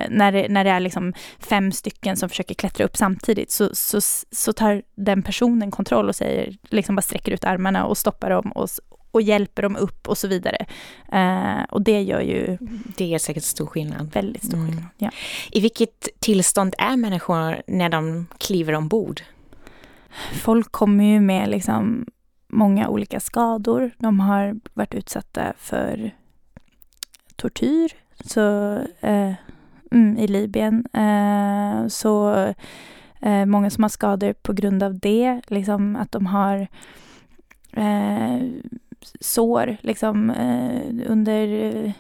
när, 0.10 0.32
det, 0.32 0.48
när 0.50 0.64
det 0.64 0.70
är 0.70 0.80
liksom 0.80 1.14
fem 1.40 1.72
stycken 1.72 2.18
som 2.18 2.30
försöker 2.30 2.56
klättra 2.56 2.86
upp 2.86 2.98
samtidigt 2.98 3.52
så, 3.52 3.70
så, 3.76 4.02
så 4.32 4.54
tar 4.54 4.82
den 4.96 5.24
personen 5.24 5.72
kontroll 5.72 6.10
och 6.10 6.16
säger, 6.16 6.58
liksom 6.70 6.96
bara 6.96 7.02
sträcker 7.02 7.32
ut 7.32 7.44
armarna 7.44 7.86
och 7.86 7.98
stoppar 7.98 8.30
dem 8.30 8.52
och, 8.52 8.70
och 9.12 9.22
hjälper 9.22 9.62
dem 9.62 9.76
upp 9.76 10.08
och 10.08 10.18
så 10.18 10.28
vidare. 10.28 10.66
Eh, 11.12 11.64
och 11.70 11.82
det 11.82 12.02
gör 12.02 12.22
ju 12.22 12.58
Det 12.98 13.14
är 13.14 13.20
säkert 13.20 13.44
stor 13.44 13.66
skillnad. 13.66 14.12
väldigt 14.14 14.46
stor 14.46 14.58
Mm. 14.58 14.68
skillnad. 14.68 14.90
Ja. 14.98 15.10
I 15.52 15.60
vilket 15.60 16.08
tillstånd 16.20 16.76
är 16.78 16.98
människor 16.98 17.62
när 17.68 17.90
de 17.90 18.28
kliver 18.38 18.74
ombord? 18.74 19.22
Folk 20.34 20.72
kommer 20.72 21.04
ju 21.04 21.20
med 21.20 21.50
liksom 21.50 22.06
många 22.48 22.88
olika 22.88 23.20
skador. 23.20 23.92
De 23.98 24.20
har 24.20 24.56
varit 24.74 24.94
utsatta 24.94 25.54
för 25.58 26.12
tortyr 27.36 27.92
så, 28.20 28.76
eh, 29.00 29.34
mm, 29.92 30.18
i 30.18 30.28
Libyen. 30.28 30.86
Eh, 30.94 31.88
så 31.88 32.34
eh, 33.22 33.46
många 33.46 33.70
som 33.70 33.84
har 33.84 33.90
skador 33.90 34.34
på 34.34 34.54
grund 34.54 34.84
av 34.84 35.00
det, 35.00 35.42
liksom 35.48 35.96
att 35.96 36.12
de 36.12 36.26
har 36.26 36.68
eh, 37.72 38.40
sår 39.20 39.78
liksom, 39.82 40.30
eh, 40.30 41.12
under, 41.12 41.94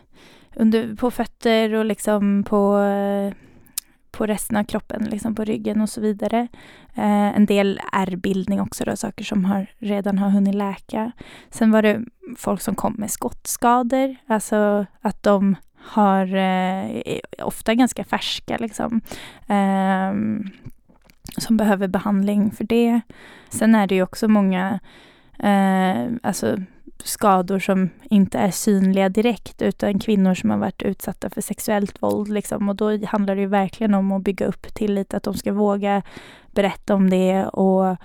under, 0.55 0.95
på 0.95 1.11
fötter 1.11 1.73
och 1.73 1.85
liksom 1.85 2.43
på, 2.43 2.79
eh, 2.79 3.33
på 4.11 4.25
resten 4.25 4.57
av 4.57 4.63
kroppen, 4.63 5.03
liksom 5.03 5.35
på 5.35 5.43
ryggen 5.43 5.81
och 5.81 5.89
så 5.89 6.01
vidare. 6.01 6.47
Eh, 6.95 7.37
en 7.37 7.45
del 7.45 7.81
ärrbildning 7.91 8.61
också, 8.61 8.85
då, 8.85 8.95
saker 8.95 9.23
som 9.23 9.45
har, 9.45 9.67
redan 9.77 10.17
har 10.17 10.29
hunnit 10.29 10.55
läka. 10.55 11.11
Sen 11.49 11.71
var 11.71 11.81
det 11.81 12.01
folk 12.37 12.61
som 12.61 12.75
kom 12.75 12.93
med 12.93 13.11
skottskador, 13.11 14.15
alltså 14.27 14.85
att 15.01 15.23
de 15.23 15.55
har 15.83 16.35
eh, 16.35 17.19
ofta 17.41 17.75
ganska 17.75 18.03
färska 18.03 18.57
liksom. 18.57 19.01
Eh, 19.47 20.13
som 21.37 21.57
behöver 21.57 21.87
behandling 21.87 22.51
för 22.51 22.63
det. 22.63 23.01
Sen 23.49 23.75
är 23.75 23.87
det 23.87 23.95
ju 23.95 24.03
också 24.03 24.27
många 24.27 24.79
eh, 25.39 26.11
alltså 26.23 26.57
skador 27.03 27.59
som 27.59 27.89
inte 28.03 28.39
är 28.39 28.51
synliga 28.51 29.09
direkt 29.09 29.61
utan 29.61 29.99
kvinnor 29.99 30.33
som 30.33 30.49
har 30.49 30.57
varit 30.57 30.81
utsatta 30.81 31.29
för 31.29 31.41
sexuellt 31.41 32.03
våld. 32.03 32.29
Liksom. 32.29 32.69
Och 32.69 32.75
då 32.75 33.05
handlar 33.05 33.35
det 33.35 33.41
ju 33.41 33.47
verkligen 33.47 33.93
om 33.93 34.11
att 34.11 34.23
bygga 34.23 34.45
upp 34.45 34.73
tillit, 34.73 35.13
att 35.13 35.23
de 35.23 35.33
ska 35.33 35.53
våga 35.53 36.01
berätta 36.51 36.95
om 36.95 37.09
det 37.09 37.45
och 37.45 37.97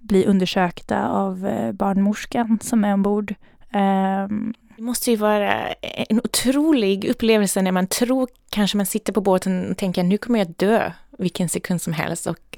bli 0.00 0.26
undersökta 0.26 1.08
av 1.08 1.46
eh, 1.46 1.72
barnmorskan 1.72 2.58
som 2.62 2.84
är 2.84 2.94
ombord. 2.94 3.34
Um, 3.72 4.54
det 4.76 4.82
måste 4.82 5.10
ju 5.10 5.16
vara 5.16 5.72
en 5.82 6.20
otrolig 6.24 7.04
upplevelse 7.04 7.62
när 7.62 7.72
man 7.72 7.86
tror 7.86 8.28
kanske 8.50 8.76
man 8.76 8.86
sitter 8.86 9.12
på 9.12 9.20
båten 9.20 9.70
och 9.70 9.76
tänker 9.76 10.02
nu 10.02 10.18
kommer 10.18 10.38
jag 10.38 10.50
dö 10.50 10.92
vilken 11.18 11.48
sekund 11.48 11.82
som 11.82 11.92
helst 11.92 12.26
och 12.26 12.56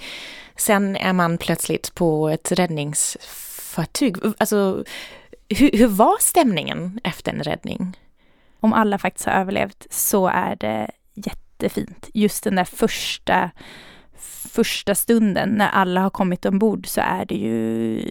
sen 0.56 0.96
är 0.96 1.12
man 1.12 1.38
plötsligt 1.38 1.94
på 1.94 2.28
ett 2.28 2.52
räddningsfartyg. 2.52 4.16
Alltså, 4.38 4.84
hur, 5.48 5.70
hur 5.72 5.86
var 5.86 6.16
stämningen 6.20 7.00
efter 7.04 7.32
en 7.32 7.42
räddning? 7.42 7.98
Om 8.60 8.72
alla 8.72 8.98
faktiskt 8.98 9.26
har 9.26 9.32
överlevt 9.32 9.86
så 9.90 10.26
är 10.26 10.56
det 10.56 10.90
jättefint. 11.14 12.10
Just 12.14 12.44
den 12.44 12.54
där 12.54 12.64
första 12.64 13.50
första 14.48 14.94
stunden 14.94 15.48
när 15.48 15.68
alla 15.68 16.00
har 16.00 16.10
kommit 16.10 16.46
ombord 16.46 16.86
så 16.86 17.00
är 17.00 17.24
det 17.24 17.34
ju 17.34 18.02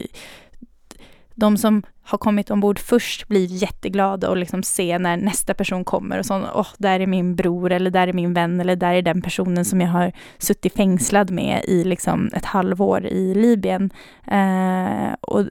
de 1.35 1.57
som 1.57 1.83
har 2.05 2.17
kommit 2.17 2.51
ombord 2.51 2.79
först 2.79 3.27
blir 3.27 3.45
jätteglada 3.45 4.29
och 4.29 4.37
liksom 4.37 4.63
se 4.63 4.99
när 4.99 5.17
nästa 5.17 5.53
person 5.53 5.83
kommer 5.83 6.19
och 6.19 6.25
så, 6.25 6.35
åh, 6.35 6.61
oh, 6.61 6.67
där 6.77 6.99
är 6.99 7.07
min 7.07 7.35
bror 7.35 7.71
eller 7.71 7.91
där 7.91 8.07
är 8.07 8.13
min 8.13 8.33
vän 8.33 8.59
eller 8.61 8.75
där 8.75 8.93
är 8.93 9.01
den 9.01 9.21
personen 9.21 9.65
som 9.65 9.81
jag 9.81 9.89
har 9.89 10.11
suttit 10.37 10.73
fängslad 10.75 11.31
med 11.31 11.65
i 11.67 11.83
liksom 11.83 12.29
ett 12.33 12.45
halvår 12.45 13.05
i 13.05 13.33
Libyen. 13.33 13.89
Eh, 14.27 15.13
och 15.21 15.45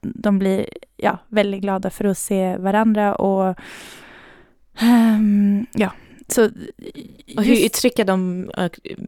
de 0.00 0.38
blir 0.38 0.66
ja, 0.96 1.18
väldigt 1.28 1.60
glada 1.60 1.90
för 1.90 2.04
att 2.04 2.18
se 2.18 2.56
varandra 2.56 3.14
och 3.14 3.58
um, 4.82 5.66
ja, 5.72 5.92
så, 6.28 6.44
och 7.36 7.44
hur 7.44 7.64
uttrycker 7.66 8.04
de, 8.04 8.50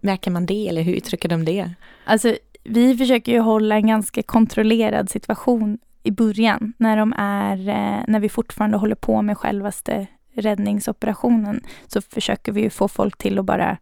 märker 0.03 0.31
man 0.31 0.47
det 0.47 0.69
eller 0.69 0.83
hur 0.83 0.95
uttrycker 0.95 1.29
de 1.29 1.45
det? 1.45 1.71
Alltså, 2.05 2.37
vi 2.65 2.97
försöker 2.97 3.33
ju 3.33 3.39
hålla 3.39 3.75
en 3.75 3.87
ganska 3.87 4.23
kontrollerad 4.23 5.11
situation 5.11 5.79
i 6.09 6.13
början 6.13 6.73
när 6.79 6.97
de 6.97 7.13
är, 7.17 7.69
eh, 7.69 8.05
när 8.09 8.21
vi 8.21 8.29
fortfarande 8.29 8.77
håller 8.77 8.95
på 8.95 9.23
med 9.23 9.39
självaste 9.39 10.07
räddningsoperationen 10.35 11.61
så 11.87 12.01
försöker 12.01 12.53
vi 12.53 12.61
ju 12.61 12.71
få 12.71 12.89
folk 12.89 13.19
till 13.19 13.39
att 13.39 13.45
bara 13.45 13.77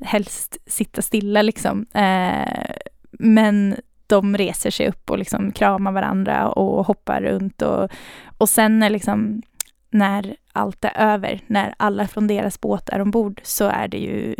helst 0.00 0.56
sitta 0.66 1.02
stilla 1.02 1.42
liksom. 1.42 1.86
Eh, 1.94 2.70
men 3.10 3.76
de 4.06 4.36
reser 4.36 4.70
sig 4.70 4.88
upp 4.88 5.10
och 5.10 5.18
liksom 5.18 5.52
kramar 5.52 5.92
varandra 5.92 6.48
och 6.48 6.86
hoppar 6.86 7.20
runt 7.20 7.62
och, 7.62 7.90
och 8.38 8.48
sen 8.48 8.78
när 8.78 8.90
liksom 8.90 9.42
när 9.90 10.36
allt 10.52 10.84
är 10.84 10.92
över, 10.96 11.40
när 11.46 11.74
alla 11.76 12.08
från 12.08 12.26
deras 12.26 12.60
båt 12.60 12.88
är 12.88 13.00
ombord, 13.00 13.40
så 13.44 13.64
är 13.64 13.88
det 13.88 13.98
ju, 13.98 14.34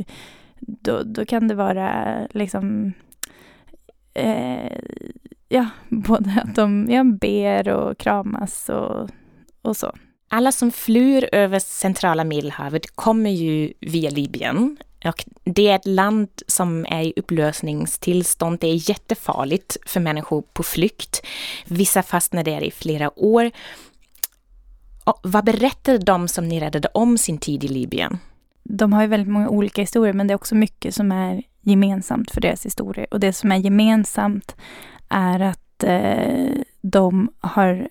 då, 0.61 1.03
då 1.03 1.25
kan 1.25 1.49
det 1.49 1.55
vara 1.55 2.19
liksom, 2.31 2.93
eh, 4.15 4.79
ja, 5.55 5.67
både 5.89 6.43
att 6.45 6.55
de 6.55 6.91
ja, 6.91 7.05
ber 7.05 7.69
och 7.69 7.99
kramas 7.99 8.69
och, 8.69 9.09
och 9.63 9.77
så. 9.77 9.93
Alla 10.29 10.53
som 10.53 10.73
flyr 10.73 11.29
över 11.33 11.59
centrala 11.59 12.25
Medelhavet 12.25 12.97
kommer 12.97 13.31
ju 13.31 13.73
via 13.81 14.11
Libyen. 14.11 14.77
Och 15.05 15.25
det 15.45 15.69
är 15.69 15.77
ett 15.77 15.87
land 15.87 16.29
som 16.47 16.87
är 16.89 17.03
i 17.03 17.13
upplösningstillstånd. 17.17 18.59
Det 18.61 18.67
är 18.67 18.91
jättefarligt 18.91 19.77
för 19.87 20.01
människor 20.01 20.43
på 20.43 20.63
flykt. 20.63 21.27
Vissa 21.67 22.03
fastnar 22.03 22.45
där 22.45 22.65
i 22.65 22.71
flera 22.71 23.19
år. 23.19 23.51
Och 25.05 25.21
vad 25.23 25.45
berättar 25.45 25.99
de 25.99 26.29
som 26.29 26.49
ni 26.49 26.61
räddade 26.61 26.89
om 26.95 27.19
sin 27.19 27.39
tid 27.39 27.65
i 27.65 27.69
Libyen? 27.69 28.19
De 28.63 28.93
har 28.93 29.03
ju 29.03 29.09
väldigt 29.09 29.33
många 29.33 29.49
olika 29.49 29.81
historier, 29.81 30.13
men 30.13 30.27
det 30.27 30.33
är 30.33 30.37
också 30.37 30.55
mycket 30.55 30.95
som 30.95 31.13
är 31.13 31.43
gemensamt 31.61 32.31
för 32.31 32.41
deras 32.41 32.67
historier. 32.67 33.07
Och 33.11 33.21
det 33.21 33.33
som 33.33 33.53
är 33.53 33.57
gemensamt 33.57 34.57
är 35.15 35.41
att 35.41 35.85
eh, 35.85 36.63
de 36.81 37.29
har 37.41 37.89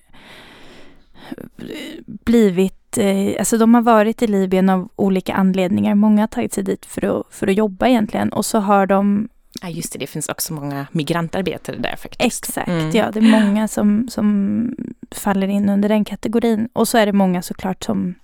blivit, 2.06 2.98
eh, 2.98 3.36
alltså 3.40 3.58
de 3.58 3.74
har 3.74 3.82
varit 3.82 4.22
i 4.22 4.28
Libyen 4.28 4.70
av 4.70 4.90
olika 4.96 5.34
anledningar. 5.34 5.96
Många 5.96 6.22
har 6.22 6.28
tagit 6.28 6.54
sig 6.54 6.64
dit 6.64 6.86
för 6.86 7.20
att, 7.20 7.26
för 7.30 7.48
att 7.48 7.56
jobba 7.56 7.88
egentligen 7.88 8.34
och 8.34 8.46
så 8.46 8.60
har 8.60 8.86
de 8.88 9.30
Ja 9.62 9.70
just 9.70 9.94
det, 9.94 10.00
det 10.00 10.08
finns 10.08 10.30
också 10.30 10.54
många 10.54 10.88
migrantarbetare 10.92 11.78
där 11.78 11.96
faktiskt. 11.96 12.22
Exakt, 12.22 12.68
mm. 12.68 12.92
ja 12.94 13.12
det 13.12 13.20
är 13.20 13.42
många 13.42 13.68
som, 13.68 14.08
som 14.10 14.76
faller 15.12 15.48
in 15.48 15.70
under 15.70 15.90
den 15.90 16.06
kategorin. 16.06 16.70
Och 16.74 16.88
så 16.88 16.98
är 16.98 17.06
det 17.06 17.14
många 17.14 17.42
såklart 17.42 17.84
som 17.84 18.16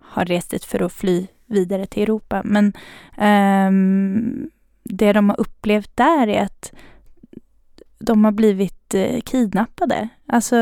har 0.00 0.24
rest 0.24 0.50
dit 0.50 0.64
för 0.64 0.82
att 0.82 0.92
fly 0.92 1.26
vidare 1.46 1.86
till 1.86 2.02
Europa. 2.02 2.42
Men 2.44 2.72
um, 3.68 4.50
det 4.82 5.12
de 5.12 5.28
har 5.28 5.40
upplevt 5.40 5.96
där 5.96 6.28
är 6.28 6.42
att 6.42 6.72
de 8.02 8.24
har 8.24 8.32
blivit 8.32 8.94
eh, 8.94 9.20
kidnappade. 9.20 10.08
Alltså 10.28 10.56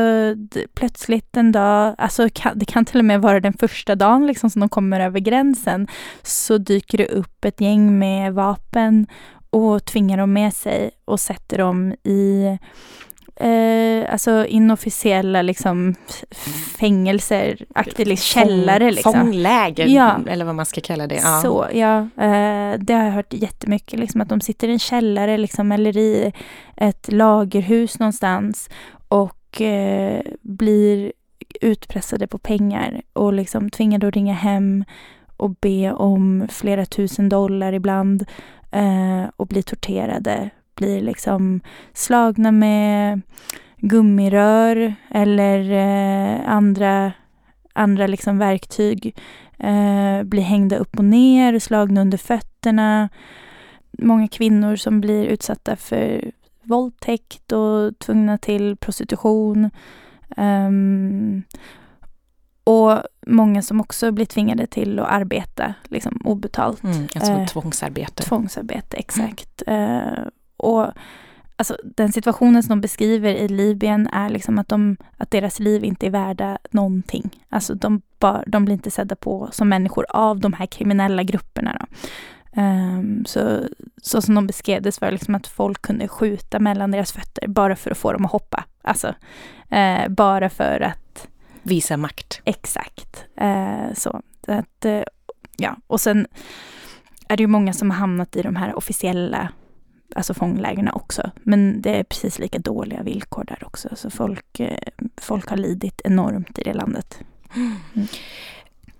plötsligt 0.73 1.37
en 1.37 1.51
dag, 1.51 1.95
alltså 1.97 2.29
kan, 2.33 2.59
det 2.59 2.65
kan 2.65 2.85
till 2.85 2.99
och 2.99 3.05
med 3.05 3.21
vara 3.21 3.39
den 3.39 3.53
första 3.53 3.95
dagen 3.95 4.27
liksom 4.27 4.49
som 4.49 4.59
de 4.59 4.69
kommer 4.69 4.99
över 4.99 5.19
gränsen, 5.19 5.87
så 6.23 6.57
dyker 6.57 6.97
det 6.97 7.07
upp 7.07 7.45
ett 7.45 7.61
gäng 7.61 7.99
med 7.99 8.33
vapen 8.33 9.07
och 9.49 9.85
tvingar 9.85 10.17
dem 10.17 10.33
med 10.33 10.53
sig 10.53 10.91
och 11.05 11.19
sätter 11.19 11.57
dem 11.57 11.95
i 12.03 12.57
eh, 13.35 14.11
alltså 14.11 14.45
inofficiella 14.45 15.41
liksom 15.41 15.95
fängelser, 16.79 17.65
aktigt 17.75 18.19
källare. 18.19 18.91
Liksom. 18.91 19.13
Fångläger, 19.13 19.87
ja. 19.87 20.19
eller 20.27 20.45
vad 20.45 20.55
man 20.55 20.65
ska 20.65 20.81
kalla 20.81 21.07
det. 21.07 21.15
Ja. 21.15 21.39
Så, 21.41 21.67
ja. 21.73 21.97
Eh, 21.99 22.79
det 22.79 22.93
har 22.93 23.03
jag 23.05 23.11
hört 23.11 23.33
jättemycket, 23.33 23.99
liksom, 23.99 24.21
att 24.21 24.29
de 24.29 24.41
sitter 24.41 24.67
i 24.67 24.71
en 24.71 24.79
källare 24.79 25.37
liksom, 25.37 25.71
eller 25.71 25.97
i 25.97 26.33
ett 26.75 27.11
lagerhus 27.11 27.99
någonstans 27.99 28.69
och 29.07 29.61
eh, 29.61 30.21
blir 30.41 31.11
utpressade 31.61 32.27
på 32.27 32.37
pengar 32.37 33.01
och 33.13 33.33
liksom 33.33 33.69
tvingade 33.69 34.07
att 34.07 34.13
ringa 34.13 34.33
hem 34.33 34.85
och 35.37 35.49
be 35.49 35.93
om 35.93 36.47
flera 36.51 36.85
tusen 36.85 37.29
dollar 37.29 37.73
ibland 37.73 38.25
eh, 38.71 39.23
och 39.35 39.47
blir 39.47 39.61
torterade 39.61 40.49
blir 40.75 41.01
liksom 41.01 41.61
slagna 41.93 42.51
med 42.51 43.21
gummirör 43.77 44.93
eller 45.09 45.71
eh, 45.71 46.49
andra, 46.49 47.11
andra 47.73 48.07
liksom 48.07 48.37
verktyg. 48.37 49.15
Eh, 49.57 50.23
blir 50.23 50.41
hängda 50.41 50.77
upp 50.77 50.97
och 50.97 51.05
ner, 51.05 51.59
slagna 51.59 52.01
under 52.01 52.17
fötterna. 52.17 53.09
Många 53.91 54.27
kvinnor 54.27 54.75
som 54.75 55.01
blir 55.01 55.25
utsatta 55.25 55.75
för 55.75 56.31
våldtäkt 56.63 57.51
och 57.51 57.99
tvungna 57.99 58.37
till 58.37 58.77
prostitution. 58.77 59.69
Um, 60.37 61.43
och 62.63 63.03
många 63.27 63.61
som 63.61 63.81
också 63.81 64.11
blir 64.11 64.25
tvingade 64.25 64.67
till 64.67 64.99
att 64.99 65.07
arbeta 65.07 65.73
liksom, 65.83 66.21
obetalt. 66.25 66.83
Mm, 66.83 67.07
alltså 67.15 67.31
eh, 67.31 67.45
tvångsarbete. 67.45 68.23
Tvångsarbete, 68.23 68.97
exakt. 68.97 69.63
Mm. 69.67 69.99
Eh, 69.99 70.23
och 70.61 70.91
alltså, 71.55 71.77
den 71.83 72.11
situationen 72.11 72.63
som 72.63 72.69
de 72.69 72.81
beskriver 72.81 73.33
i 73.33 73.47
Libyen 73.47 74.07
är 74.07 74.29
liksom 74.29 74.59
att, 74.59 74.67
de, 74.67 74.97
att 75.17 75.31
deras 75.31 75.59
liv 75.59 75.83
inte 75.83 76.05
är 76.05 76.09
värda 76.09 76.57
någonting. 76.71 77.29
Alltså 77.49 77.75
de, 77.75 78.01
bar, 78.19 78.43
de 78.47 78.65
blir 78.65 78.73
inte 78.75 78.91
sedda 78.91 79.15
på 79.15 79.49
som 79.51 79.69
människor 79.69 80.05
av 80.09 80.39
de 80.39 80.53
här 80.53 80.65
kriminella 80.65 81.23
grupperna. 81.23 81.77
Då. 81.79 81.85
Um, 82.61 83.25
så, 83.25 83.59
så 84.01 84.21
som 84.21 84.35
de 84.35 84.47
beskrev 84.47 84.81
det 84.81 84.91
så 84.91 84.97
var 85.01 85.07
det 85.07 85.13
liksom 85.13 85.35
att 85.35 85.47
folk 85.47 85.81
kunde 85.81 86.07
skjuta 86.07 86.59
mellan 86.59 86.91
deras 86.91 87.11
fötter 87.11 87.47
bara 87.47 87.75
för 87.75 87.91
att 87.91 87.97
få 87.97 88.13
dem 88.13 88.25
att 88.25 88.31
hoppa. 88.31 88.63
Alltså, 88.81 89.07
uh, 89.73 90.09
bara 90.09 90.49
för 90.49 90.79
att... 90.81 91.27
Visa 91.63 91.97
makt. 91.97 92.41
Exakt. 92.45 93.25
Uh, 93.41 93.93
så. 93.93 94.21
Att, 94.47 94.85
uh, 94.85 95.01
ja. 95.57 95.77
Och 95.87 96.01
sen 96.01 96.27
är 97.27 97.37
det 97.37 97.43
ju 97.43 97.47
många 97.47 97.73
som 97.73 97.91
har 97.91 97.97
hamnat 97.97 98.35
i 98.35 98.41
de 98.41 98.55
här 98.55 98.77
officiella 98.77 99.49
alltså 100.15 100.33
fånglägren 100.33 100.89
också. 100.93 101.31
Men 101.43 101.81
det 101.81 101.89
är 101.89 102.03
precis 102.03 102.39
lika 102.39 102.59
dåliga 102.59 103.03
villkor 103.03 103.43
där 103.43 103.63
också. 103.65 103.89
Så 103.95 104.09
folk, 104.09 104.59
eh, 104.59 104.77
folk 105.17 105.49
har 105.49 105.57
lidit 105.57 106.01
enormt 106.03 106.59
i 106.59 106.63
det 106.63 106.73
landet. 106.73 107.19
Mm. 107.55 108.07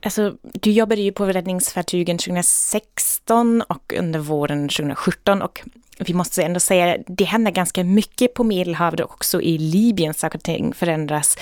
Alltså, 0.04 0.36
du 0.42 0.72
jobbade 0.72 1.02
ju 1.02 1.12
på 1.12 1.26
räddningsfartygen 1.26 2.18
2016 2.18 3.62
och 3.62 3.94
under 3.98 4.20
våren 4.20 4.70
2017 4.70 5.42
och 5.42 5.62
vi 6.00 6.14
måste 6.14 6.44
ändå 6.44 6.60
säga 6.60 6.96
att 6.96 7.02
det 7.08 7.24
händer 7.24 7.52
ganska 7.52 7.84
mycket 7.84 8.34
på 8.34 8.44
Medelhavet 8.44 9.00
och 9.00 9.12
också 9.12 9.42
i 9.42 9.58
Libyen. 9.58 10.14
Saker 10.14 10.38
och 10.38 10.44
ting 10.44 10.74
förändras 10.74 11.38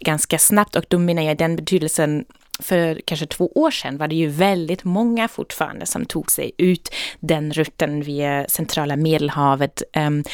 ganska 0.00 0.38
snabbt 0.38 0.76
och 0.76 0.84
då 0.88 0.98
menar 0.98 1.22
jag 1.22 1.38
den 1.38 1.56
betydelsen 1.56 2.24
för 2.62 3.00
kanske 3.04 3.26
två 3.26 3.52
år 3.54 3.70
sedan 3.70 3.98
var 3.98 4.08
det 4.08 4.14
ju 4.14 4.28
väldigt 4.28 4.84
många 4.84 5.28
fortfarande 5.28 5.86
som 5.86 6.06
tog 6.06 6.30
sig 6.30 6.52
ut 6.58 6.94
den 7.20 7.52
rutten 7.52 8.02
via 8.02 8.46
centrala 8.48 8.96
Medelhavet. 8.96 9.82
Ehm, 9.92 10.24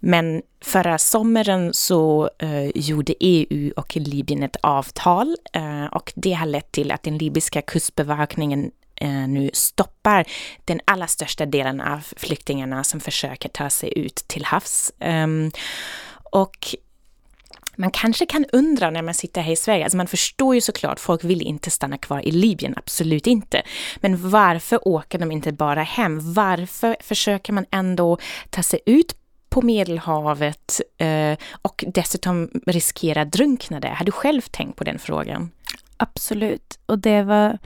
men 0.00 0.42
Förra 0.64 0.98
sommaren 0.98 1.74
så 1.74 2.30
eh, 2.38 2.66
gjorde 2.74 3.14
EU 3.20 3.72
och 3.76 3.96
Libyen 3.96 4.42
ett 4.42 4.56
avtal 4.60 5.36
eh, 5.52 5.84
och 5.84 6.12
det 6.16 6.32
har 6.32 6.46
lett 6.46 6.72
till 6.72 6.92
att 6.92 7.02
den 7.02 7.18
libyska 7.18 7.62
kustbevakningen 7.62 8.70
eh, 8.96 9.28
nu 9.28 9.50
stoppar 9.52 10.24
den 10.64 10.80
allra 10.84 11.06
största 11.06 11.46
delen 11.46 11.80
av 11.80 12.06
flyktingarna 12.16 12.84
som 12.84 13.00
försöker 13.00 13.48
ta 13.48 13.70
sig 13.70 13.98
ut 13.98 14.14
till 14.14 14.44
havs. 14.44 14.92
Ehm, 14.98 15.50
och 16.32 16.74
man 17.76 17.90
kanske 17.90 18.26
kan 18.26 18.44
undra 18.52 18.90
när 18.90 19.02
man 19.02 19.14
sitter 19.14 19.40
här 19.40 19.52
i 19.52 19.56
Sverige, 19.56 19.84
alltså 19.84 19.96
man 19.96 20.06
förstår 20.06 20.54
ju 20.54 20.60
såklart, 20.60 21.00
folk 21.00 21.24
vill 21.24 21.42
inte 21.42 21.70
stanna 21.70 21.98
kvar 21.98 22.20
i 22.26 22.30
Libyen, 22.30 22.74
absolut 22.76 23.26
inte. 23.26 23.62
Men 23.96 24.30
varför 24.30 24.88
åker 24.88 25.18
de 25.18 25.32
inte 25.32 25.52
bara 25.52 25.82
hem? 25.82 26.34
Varför 26.34 26.96
försöker 27.00 27.52
man 27.52 27.66
ändå 27.70 28.18
ta 28.50 28.62
sig 28.62 28.80
ut 28.86 29.16
på 29.48 29.62
Medelhavet 29.62 30.80
eh, 30.98 31.38
och 31.62 31.84
dessutom 31.86 32.50
riskera 32.66 33.24
drunkna 33.24 33.80
där? 33.80 33.88
Har 33.88 34.04
du 34.04 34.12
själv 34.12 34.40
tänkt 34.40 34.76
på 34.76 34.84
den 34.84 34.98
frågan? 34.98 35.50
Absolut, 35.96 36.78
och 36.86 36.98
det 36.98 37.22
var 37.22 37.58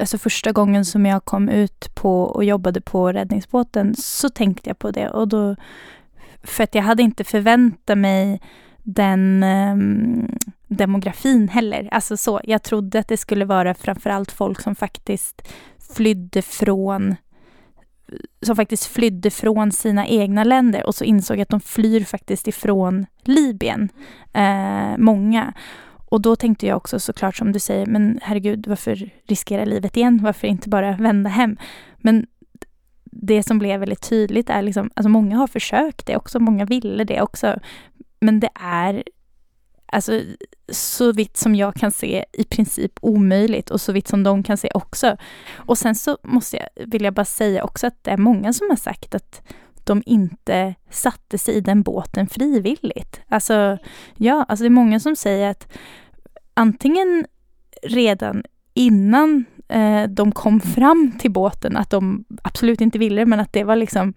alltså 0.00 0.18
första 0.18 0.52
gången 0.52 0.84
som 0.84 1.06
jag 1.06 1.24
kom 1.24 1.48
ut 1.48 1.94
på 1.94 2.22
och 2.22 2.44
jobbade 2.44 2.80
på 2.80 3.12
räddningsbåten 3.12 3.94
så 3.96 4.28
tänkte 4.28 4.70
jag 4.70 4.78
på 4.78 4.90
det 4.90 5.08
och 5.08 5.28
då 5.28 5.56
för 6.42 6.64
att 6.64 6.74
jag 6.74 6.82
hade 6.82 7.02
inte 7.02 7.24
förväntat 7.24 7.98
mig 7.98 8.40
den 8.82 9.42
um, 9.42 10.38
demografin 10.68 11.48
heller. 11.48 11.88
Alltså 11.92 12.16
så, 12.16 12.40
jag 12.44 12.62
trodde 12.62 12.98
att 12.98 13.08
det 13.08 13.16
skulle 13.16 13.44
vara 13.44 13.74
framförallt 13.74 14.32
folk 14.32 14.60
som 14.60 14.74
faktiskt 14.74 15.48
flydde 15.94 16.42
från 16.42 17.16
som 18.42 18.56
faktiskt 18.56 18.86
flydde 18.86 19.30
från 19.30 19.72
sina 19.72 20.06
egna 20.06 20.44
länder 20.44 20.86
och 20.86 20.94
så 20.94 21.04
insåg 21.04 21.36
jag 21.36 21.42
att 21.42 21.48
de 21.48 21.60
flyr 21.60 22.04
faktiskt 22.04 22.48
ifrån 22.48 23.06
Libyen. 23.24 23.88
Eh, 24.32 24.96
många. 24.98 25.52
Och 26.10 26.20
då 26.20 26.36
tänkte 26.36 26.66
jag 26.66 26.76
också 26.76 27.00
såklart 27.00 27.36
som 27.36 27.52
du 27.52 27.58
säger, 27.58 27.86
men 27.86 28.20
herregud, 28.22 28.66
varför 28.66 29.10
riskera 29.26 29.64
livet 29.64 29.96
igen? 29.96 30.20
Varför 30.22 30.48
inte 30.48 30.68
bara 30.68 30.96
vända 30.96 31.30
hem? 31.30 31.56
Men 31.98 32.26
det 33.04 33.42
som 33.42 33.58
blev 33.58 33.80
väldigt 33.80 34.08
tydligt 34.08 34.50
är 34.50 34.62
liksom, 34.62 34.90
alltså 34.94 35.08
många 35.08 35.36
har 35.36 35.46
försökt 35.46 36.06
det 36.06 36.16
också, 36.16 36.40
många 36.40 36.64
ville 36.64 37.04
det 37.04 37.22
också. 37.22 37.60
Men 38.20 38.40
det 38.40 38.50
är 38.54 39.02
alltså 39.86 40.20
så 40.68 41.12
vitt 41.12 41.36
som 41.36 41.54
jag 41.54 41.74
kan 41.74 41.90
se 41.90 42.24
i 42.32 42.44
princip 42.44 42.92
omöjligt 43.00 43.70
och 43.70 43.80
så 43.80 43.92
vitt 43.92 44.08
som 44.08 44.22
de 44.22 44.42
kan 44.42 44.56
se 44.56 44.70
också. 44.74 45.16
Och 45.56 45.78
sen 45.78 45.94
så 45.94 46.18
måste 46.22 46.56
jag, 46.56 46.86
vill 46.86 47.04
jag 47.04 47.14
bara 47.14 47.24
säga 47.24 47.64
också 47.64 47.86
att 47.86 48.04
det 48.04 48.10
är 48.10 48.16
många 48.16 48.52
som 48.52 48.66
har 48.70 48.76
sagt 48.76 49.14
att 49.14 49.42
de 49.84 50.02
inte 50.06 50.74
satte 50.90 51.38
sig 51.38 51.54
i 51.54 51.60
den 51.60 51.82
båten 51.82 52.26
frivilligt. 52.26 53.20
Alltså, 53.28 53.78
ja, 54.16 54.44
alltså 54.48 54.62
det 54.62 54.68
är 54.68 54.70
många 54.70 55.00
som 55.00 55.16
säger 55.16 55.50
att 55.50 55.72
antingen 56.54 57.26
redan 57.82 58.42
innan 58.74 59.44
eh, 59.68 60.02
de 60.02 60.32
kom 60.32 60.60
fram 60.60 61.12
till 61.18 61.30
båten, 61.30 61.76
att 61.76 61.90
de 61.90 62.24
absolut 62.42 62.80
inte 62.80 62.98
ville 62.98 63.26
men 63.26 63.40
att 63.40 63.52
det 63.52 63.64
var 63.64 63.76
liksom 63.76 64.14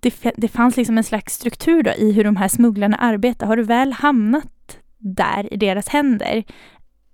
det, 0.00 0.32
det 0.36 0.48
fanns 0.48 0.76
liksom 0.76 0.98
en 0.98 1.04
slags 1.04 1.34
struktur 1.34 1.82
då 1.82 1.90
i 1.90 2.12
hur 2.12 2.24
de 2.24 2.36
här 2.36 2.48
smugglarna 2.48 2.96
arbetar. 2.96 3.46
Har 3.46 3.56
du 3.56 3.62
väl 3.62 3.92
hamnat 3.92 4.78
där 4.98 5.54
i 5.54 5.56
deras 5.56 5.88
händer, 5.88 6.44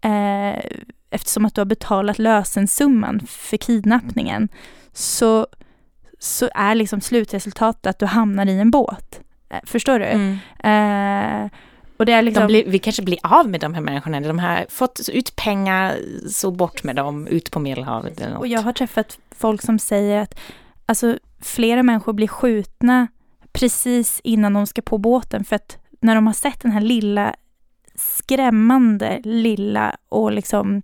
eh, 0.01 0.65
eftersom 1.11 1.45
att 1.45 1.55
du 1.55 1.61
har 1.61 1.67
betalat 1.67 2.19
lösensumman 2.19 3.21
för 3.27 3.57
kidnappningen, 3.57 4.49
så, 4.93 5.47
så 6.19 6.49
är 6.55 6.75
liksom 6.75 7.01
slutresultatet 7.01 7.87
att 7.87 7.99
du 7.99 8.07
hamnar 8.07 8.47
i 8.47 8.59
en 8.59 8.71
båt. 8.71 9.21
Eh, 9.51 9.61
förstår 9.65 9.99
du? 9.99 10.05
Mm. 10.05 10.39
Eh, 11.45 11.51
och 11.97 12.07
det 12.07 12.13
är 12.13 12.23
liksom... 12.23 12.47
Blir, 12.47 12.65
vi 12.67 12.79
kanske 12.79 13.03
blir 13.03 13.19
av 13.23 13.49
med 13.49 13.61
de 13.61 13.75
här 13.75 13.81
människorna. 13.81 14.21
De 14.21 14.39
har 14.39 14.67
fått 14.69 15.01
ut 15.13 15.37
pengar, 15.37 15.97
så 16.29 16.51
bort 16.51 16.83
med 16.83 16.97
dem, 16.97 17.27
ut 17.27 17.51
på 17.51 17.61
Medelhavet. 17.61 18.21
Eller 18.21 18.31
något. 18.31 18.41
Och 18.41 18.47
jag 18.47 18.63
har 18.63 18.73
träffat 18.73 19.19
folk 19.31 19.63
som 19.63 19.79
säger 19.79 20.21
att 20.21 20.39
alltså, 20.87 21.19
flera 21.43 21.83
människor 21.83 22.13
blir 22.13 22.29
skjutna 22.29 23.07
precis 23.53 24.21
innan 24.25 24.53
de 24.53 24.67
ska 24.67 24.83
på 24.83 24.99
båten 24.99 25.45
för 25.45 25.57
att 25.57 25.79
när 26.01 26.15
de 26.15 26.27
har 26.27 26.35
sett 26.35 26.61
den 26.61 26.73
här 26.73 26.81
lilla 26.81 27.35
skrämmande 27.95 29.21
lilla 29.25 29.97
och 30.09 30.33
liksom 30.33 30.83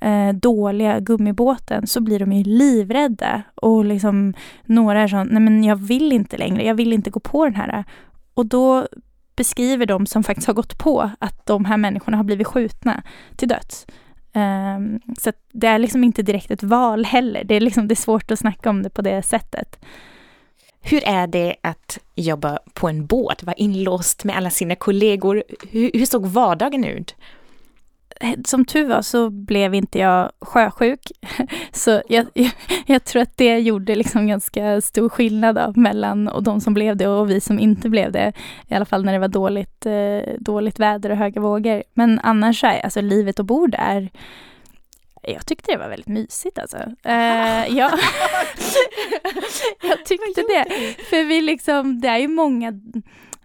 eh, 0.00 0.28
dåliga 0.28 1.00
gummibåten 1.00 1.86
så 1.86 2.00
blir 2.00 2.18
de 2.18 2.32
ju 2.32 2.44
livrädda 2.44 3.42
och 3.54 3.84
liksom 3.84 4.34
några 4.64 5.00
är 5.00 5.08
så 5.08 5.24
nej 5.24 5.42
men 5.42 5.64
jag 5.64 5.76
vill 5.76 6.12
inte 6.12 6.36
längre, 6.36 6.64
jag 6.64 6.74
vill 6.74 6.92
inte 6.92 7.10
gå 7.10 7.20
på 7.20 7.44
den 7.44 7.54
här. 7.54 7.84
Och 8.34 8.46
då 8.46 8.88
beskriver 9.36 9.86
de 9.86 10.06
som 10.06 10.22
faktiskt 10.24 10.46
har 10.46 10.54
gått 10.54 10.78
på 10.78 11.10
att 11.18 11.46
de 11.46 11.64
här 11.64 11.76
människorna 11.76 12.16
har 12.16 12.24
blivit 12.24 12.46
skjutna 12.46 13.02
till 13.36 13.48
döds. 13.48 13.86
Um, 14.34 15.00
så 15.18 15.32
det 15.52 15.66
är 15.66 15.78
liksom 15.78 16.04
inte 16.04 16.22
direkt 16.22 16.50
ett 16.50 16.62
val 16.62 17.04
heller. 17.04 17.44
Det 17.44 17.54
är, 17.54 17.60
liksom, 17.60 17.88
det 17.88 17.94
är 17.94 17.96
svårt 17.96 18.30
att 18.30 18.38
snacka 18.38 18.70
om 18.70 18.82
det 18.82 18.90
på 18.90 19.02
det 19.02 19.22
sättet. 19.22 19.78
Hur 20.80 21.04
är 21.04 21.26
det 21.26 21.56
att 21.60 21.98
jobba 22.14 22.58
på 22.72 22.88
en 22.88 23.06
båt, 23.06 23.42
vara 23.42 23.56
inlåst 23.56 24.24
med 24.24 24.36
alla 24.36 24.50
sina 24.50 24.76
kollegor? 24.76 25.44
Hur, 25.70 25.90
hur 25.94 26.06
såg 26.06 26.26
vardagen 26.26 26.84
ut? 26.84 27.16
Som 28.44 28.64
tur 28.64 28.88
var 28.88 29.02
så 29.02 29.30
blev 29.30 29.74
inte 29.74 29.98
jag 29.98 30.30
sjösjuk. 30.40 31.12
Så 31.72 32.02
jag, 32.08 32.26
jag, 32.34 32.50
jag 32.86 33.04
tror 33.04 33.22
att 33.22 33.36
det 33.36 33.58
gjorde 33.58 33.94
liksom 33.94 34.26
ganska 34.26 34.80
stor 34.80 35.08
skillnad 35.08 35.56
då, 35.56 35.72
mellan 35.80 36.28
och 36.28 36.42
de 36.42 36.60
som 36.60 36.74
blev 36.74 36.96
det 36.96 37.06
och 37.06 37.30
vi 37.30 37.40
som 37.40 37.58
inte 37.58 37.88
blev 37.88 38.12
det. 38.12 38.32
I 38.68 38.74
alla 38.74 38.84
fall 38.84 39.04
när 39.04 39.12
det 39.12 39.18
var 39.18 39.28
dåligt, 39.28 39.86
eh, 39.86 40.34
dåligt 40.38 40.80
väder 40.80 41.10
och 41.10 41.16
höga 41.16 41.40
vågor. 41.40 41.82
Men 41.94 42.20
annars 42.22 42.64
är 42.64 42.80
alltså 42.80 43.00
livet 43.00 43.40
ombord 43.40 43.74
är 43.78 44.10
jag 45.26 45.46
tyckte 45.46 45.72
det 45.72 45.78
var 45.78 45.88
väldigt 45.88 46.08
mysigt 46.08 46.58
alltså. 46.58 46.76
Uh, 46.76 47.76
ja. 47.78 47.98
jag 49.82 50.04
tyckte 50.04 50.40
det. 50.40 50.94
För 51.10 51.24
vi 51.24 51.40
liksom, 51.40 52.00
det 52.00 52.08
är 52.08 52.18
ju 52.18 52.28
många 52.28 52.72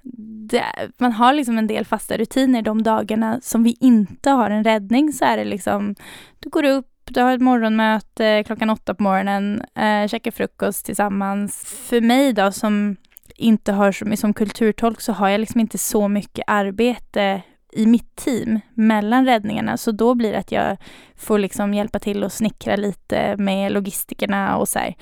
det, 0.04 0.66
man 0.98 1.12
har 1.12 1.34
liksom 1.34 1.58
en 1.58 1.68
del 1.68 1.86
fasta 1.86 2.18
rutiner 2.18 2.62
de 2.62 2.84
dagarna 2.84 3.40
som 3.42 3.64
vi 3.64 3.78
inte 3.80 4.30
har 4.30 4.50
en 4.50 4.64
räddning 4.64 5.14
så 5.14 5.26
är 5.26 5.38
det 5.38 5.46
liksom, 5.46 5.96
du 6.40 6.50
går 6.50 6.66
upp, 6.66 6.88
du 7.06 7.22
har 7.22 7.34
ett 7.34 7.42
morgonmöte 7.42 8.44
klockan 8.44 8.70
åtta 8.70 8.94
på 8.94 9.04
morgonen, 9.04 9.62
eh, 9.76 10.08
käkar 10.08 10.32
frukost 10.32 10.86
tillsammans. 10.86 11.66
För 11.90 12.02
mig 12.02 12.34
då 12.34 12.52
som 12.52 12.96
inte 13.36 13.72
har 13.72 13.92
som, 13.92 14.18
som 14.18 14.34
kulturtolk 14.34 15.02
så 15.02 15.14
har 15.14 15.30
jag 15.30 15.40
liksom 15.40 15.60
inte 15.60 15.78
så 15.78 16.08
mycket 16.08 16.44
arbete 16.48 17.42
i 17.72 17.86
mitt 17.86 18.16
team 18.16 18.60
mellan 18.74 19.26
räddningarna 19.26 19.78
så 19.78 19.92
då 19.92 20.16
blir 20.16 20.32
det 20.32 20.40
att 20.40 20.52
jag 20.52 20.78
får 21.16 21.40
liksom 21.40 21.74
hjälpa 21.74 22.00
till 22.00 22.24
och 22.24 22.32
snickra 22.32 22.76
lite 22.76 23.36
med 23.38 23.72
logistikerna 23.72 24.58
och 24.58 24.68
så 24.68 24.80
här 24.80 24.96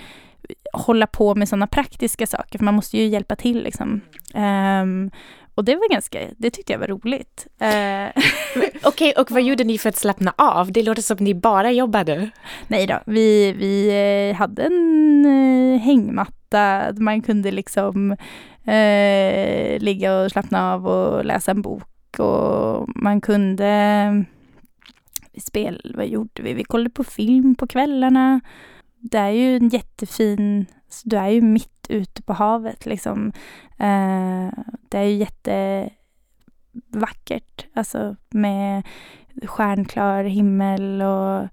hålla 0.74 1.08
på 1.08 1.36
med 1.36 1.50
sådana 1.50 1.68
praktiska 1.68 2.28
saker, 2.28 2.58
för 2.58 2.66
man 2.66 2.74
måste 2.74 2.98
ju 2.98 3.06
hjälpa 3.06 3.36
till 3.36 3.64
liksom. 3.64 4.02
Um, 4.34 5.12
och 5.56 5.64
det 5.64 5.76
var 5.76 5.90
ganska, 5.90 6.20
det 6.38 6.50
tyckte 6.50 6.74
jag 6.74 6.80
var 6.80 6.88
roligt. 6.88 7.48
Uh, 7.62 8.24
Okej, 8.84 9.10
okay, 9.10 9.14
och 9.22 9.32
vad 9.32 9.42
gjorde 9.42 9.64
ni 9.64 9.78
för 9.78 9.90
att 9.90 9.96
slappna 9.96 10.34
av? 10.38 10.72
Det 10.72 10.84
låter 10.84 11.02
som 11.02 11.16
att 11.16 11.20
ni 11.20 11.34
bara 11.34 11.72
jobbade. 11.72 12.30
Nej 12.68 12.88
då, 12.88 13.00
vi, 13.06 13.52
vi 13.52 13.90
eh, 14.30 14.36
hade 14.36 14.64
en 14.64 15.26
uh, 15.26 15.80
hängmatta, 15.80 16.94
man 16.98 17.22
kunde 17.22 17.52
liksom 17.52 18.12
uh, 18.68 19.80
ligga 19.80 20.18
och 20.18 20.32
slappna 20.32 20.74
av 20.74 20.88
och 20.88 21.26
läsa 21.26 21.52
en 21.52 21.62
bok 21.62 22.20
och 22.20 22.90
man 22.96 23.22
kunde 23.22 24.26
vi 25.38 25.42
spel, 25.42 25.94
vad 25.96 26.08
gjorde 26.08 26.42
vi? 26.42 26.54
Vi 26.54 26.64
kollade 26.64 26.90
på 26.90 27.04
film 27.04 27.56
på 27.56 27.68
kvällarna 27.68 28.42
det 29.12 29.18
är 29.18 29.30
ju 29.30 29.56
en 29.56 29.70
jättefin, 29.70 30.66
du 31.04 31.18
är 31.18 31.30
ju 31.30 31.42
mitt 31.42 31.88
ute 31.90 32.22
på 32.22 32.34
havet 32.34 32.86
liksom. 32.86 33.32
Eh, 33.78 34.50
det 34.90 34.98
är 34.98 35.04
ju 35.04 35.16
jättevackert, 35.16 37.66
alltså 37.74 38.16
med 38.30 38.84
stjärnklar 39.46 40.24
himmel 40.24 41.02
och 41.02 41.48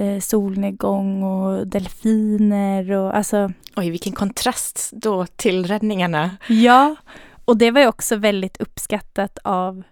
eh, 0.00 0.20
solnedgång 0.20 1.22
och 1.22 1.66
delfiner 1.66 2.92
och 2.92 3.16
alltså. 3.16 3.52
Oj, 3.76 3.90
vilken 3.90 4.12
kontrast 4.12 4.90
då 4.92 5.26
till 5.26 5.66
räddningarna. 5.66 6.36
Ja, 6.48 6.96
och 7.44 7.56
det 7.56 7.70
var 7.70 7.80
ju 7.80 7.86
också 7.86 8.16
väldigt 8.16 8.60
uppskattat 8.60 9.38
av 9.44 9.82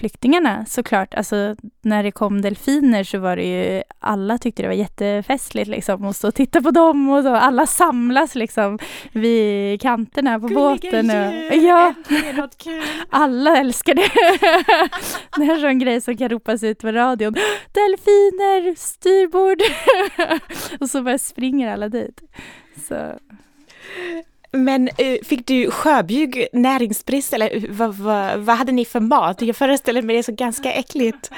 flyktingarna 0.00 0.66
såklart. 0.66 1.14
Alltså 1.14 1.56
när 1.82 2.02
det 2.02 2.10
kom 2.10 2.40
delfiner 2.40 3.04
så 3.04 3.18
var 3.18 3.36
det 3.36 3.44
ju, 3.44 3.82
alla 3.98 4.38
tyckte 4.38 4.62
det 4.62 4.68
var 4.68 4.74
jättefestligt 4.74 5.68
liksom 5.68 6.04
att 6.04 6.16
stå 6.16 6.28
och 6.28 6.34
titta 6.34 6.62
på 6.62 6.70
dem 6.70 7.10
och 7.10 7.22
så. 7.22 7.34
Alla 7.34 7.66
samlas 7.66 8.34
liksom 8.34 8.78
vid 9.12 9.80
kanterna 9.80 10.40
på 10.40 10.46
Gulliga 10.46 10.70
båten. 10.70 11.10
Och, 11.10 11.56
ja, 11.56 11.94
alla 13.10 13.56
älskar 13.56 13.94
det. 13.94 14.10
det 15.36 15.44
är 15.44 15.54
en 15.54 15.60
sån 15.60 15.78
grej 15.78 16.00
som 16.00 16.16
kan 16.16 16.28
ropas 16.28 16.62
ut 16.62 16.78
på 16.78 16.92
radion. 16.92 17.34
Delfiner, 17.72 18.74
styrbord! 18.76 19.62
och 20.80 20.90
så 20.90 21.02
bara 21.02 21.18
springer 21.18 21.72
alla 21.72 21.88
dit. 21.88 22.20
Så. 22.88 23.18
Men 24.52 24.88
eh, 24.88 25.18
fick 25.24 25.46
du 25.46 25.70
sjöbjugg 25.70 26.46
näringsbrist 26.52 27.32
eller 27.32 27.66
vad, 27.68 27.94
vad, 27.94 28.38
vad 28.38 28.56
hade 28.56 28.72
ni 28.72 28.84
för 28.84 29.00
mat? 29.00 29.42
Jag 29.42 29.56
föreställer 29.56 30.02
mig 30.02 30.16
det 30.16 30.22
så 30.22 30.32
ganska 30.32 30.72
äckligt. 30.72 31.30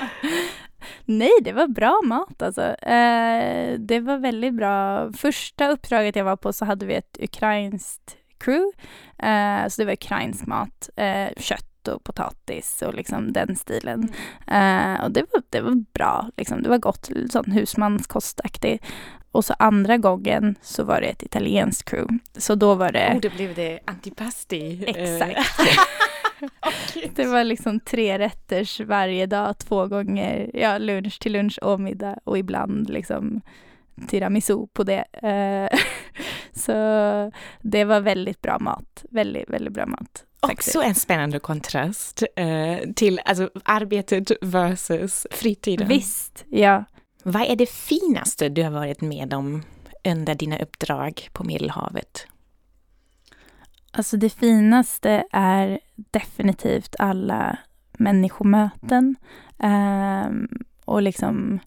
Nej, 1.05 1.31
det 1.40 1.53
var 1.53 1.66
bra 1.66 2.01
mat 2.05 2.42
alltså. 2.42 2.62
Eh, 2.62 3.79
det 3.79 4.01
var 4.01 4.18
väldigt 4.18 4.55
bra. 4.55 5.12
Första 5.12 5.68
uppdraget 5.68 6.16
jag 6.16 6.25
var 6.25 6.37
på 6.37 6.53
så 6.53 6.64
hade 6.64 6.87
vi 6.87 6.94
ett 6.94 7.18
ukrainskt 7.20 8.16
crew. 8.38 8.72
Eh, 9.18 9.68
så 9.68 9.83
det 9.83 9.87
var 9.87 9.92
ukrainsk 9.92 10.46
mat, 10.46 10.90
eh, 10.96 11.29
kött 11.37 11.88
och 11.88 12.05
potatis 12.05 12.83
och 12.83 12.94
liksom 12.94 13.33
den 13.33 13.57
stilen. 13.57 14.12
Eh, 14.46 15.05
och 15.05 15.11
det 15.11 15.25
var, 15.33 15.42
det 15.51 15.61
var 15.61 15.85
bra, 15.92 16.29
liksom. 16.37 16.62
det 16.62 16.68
var 16.68 16.79
gott, 16.79 17.11
sån 17.31 17.53
husmanskostaktig. 17.53 18.83
Och 19.33 19.45
så 19.45 19.55
andra 19.59 19.97
gången 19.97 20.55
så 20.62 20.85
var 20.85 21.01
det 21.01 21.07
ett 21.07 21.23
italienskt 21.23 21.90
crew. 21.90 22.18
Så 22.37 22.55
då 22.55 22.75
var 22.75 22.92
det... 22.92 23.12
Oh, 23.14 23.21
då 23.21 23.29
blev 23.37 23.55
det 23.55 23.81
antipasti. 23.85 24.85
Exakt. 24.87 25.61
Okej. 26.61 27.12
Det 27.14 27.25
var 27.25 27.45
liksom 27.45 27.81
tre 27.81 28.18
rätters 28.18 28.81
varje 28.81 29.27
dag, 29.27 29.59
två 29.59 29.87
gånger, 29.87 30.51
ja 30.55 30.79
lunch 30.79 31.21
till 31.21 31.33
lunch 31.33 31.59
och 31.62 31.81
middag 31.81 32.18
och 32.25 32.38
ibland 32.38 32.90
liksom 32.90 33.40
tiramisu 34.09 34.66
på 34.73 34.85
det. 34.85 35.05
Eh, 35.12 35.79
Så 36.53 36.73
det 37.61 37.85
var 37.85 38.01
väldigt 38.01 38.42
bra 38.42 38.59
mat, 38.59 39.05
väldigt, 39.11 39.51
väldigt 39.51 39.73
bra 39.73 39.87
mat. 39.87 40.25
faktiskt. 40.47 40.77
Också 40.77 40.88
en 40.88 40.95
spännande 40.95 41.38
kontrast 41.38 42.23
eh, 42.37 42.92
till 42.97 43.21
alltså, 43.25 43.51
arbetet 43.64 44.31
versus 44.40 45.27
fritiden. 45.31 45.88
Visst, 45.88 46.45
ja. 46.49 46.85
Vad 47.22 47.42
är 47.42 47.56
det 47.56 47.68
finaste 47.70 48.48
du 48.48 48.62
har 48.62 48.70
varit 48.70 49.00
med 49.00 49.35
om 49.35 49.62
under 50.04 50.35
dina 50.35 50.58
uppdrag 50.58 51.28
på 51.32 51.44
Medelhavet? 51.44 52.26
Alltså 53.90 54.16
det 54.16 54.30
finaste 54.30 55.24
är 55.32 55.80
definitivt 55.94 56.96
alla 56.98 57.58
människomöten. 57.92 59.16
Ehm, 59.58 60.48
och 60.85 61.02
liksom 61.02 61.58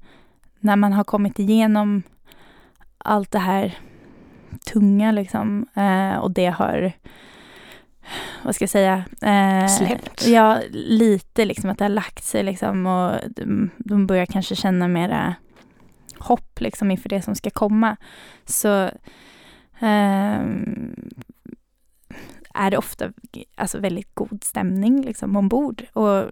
när 0.59 0.75
man 0.75 0.93
har 0.93 1.03
kommit 1.03 1.39
igenom 1.39 2.03
allt 2.97 3.31
det 3.31 3.39
här 3.39 3.77
tunga 4.65 5.11
liksom. 5.11 5.67
eh, 5.73 6.17
och 6.17 6.31
det 6.31 6.45
har, 6.47 6.91
vad 8.43 8.55
ska 8.55 8.63
jag 8.63 8.69
säga? 8.69 9.03
Eh, 9.21 9.67
Släppt. 9.67 10.27
Ja, 10.27 10.59
lite 10.71 11.45
liksom 11.45 11.69
att 11.69 11.77
det 11.77 11.83
har 11.85 11.89
lagt 11.89 12.23
sig 12.23 12.43
liksom. 12.43 12.85
Och 12.85 13.11
de, 13.29 13.69
de 13.77 14.07
börjar 14.07 14.25
kanske 14.25 14.55
känna 14.55 14.87
mera 14.87 15.35
hopp 16.25 16.61
liksom 16.61 16.91
inför 16.91 17.09
det 17.09 17.21
som 17.21 17.35
ska 17.35 17.49
komma. 17.49 17.97
Så 18.45 18.89
ehm, 19.79 20.95
är 22.53 22.71
det 22.71 22.77
ofta 22.77 23.11
alltså, 23.55 23.79
väldigt 23.79 24.15
god 24.15 24.43
stämning 24.43 25.01
liksom, 25.01 25.35
ombord. 25.35 25.83
Och 25.93 26.31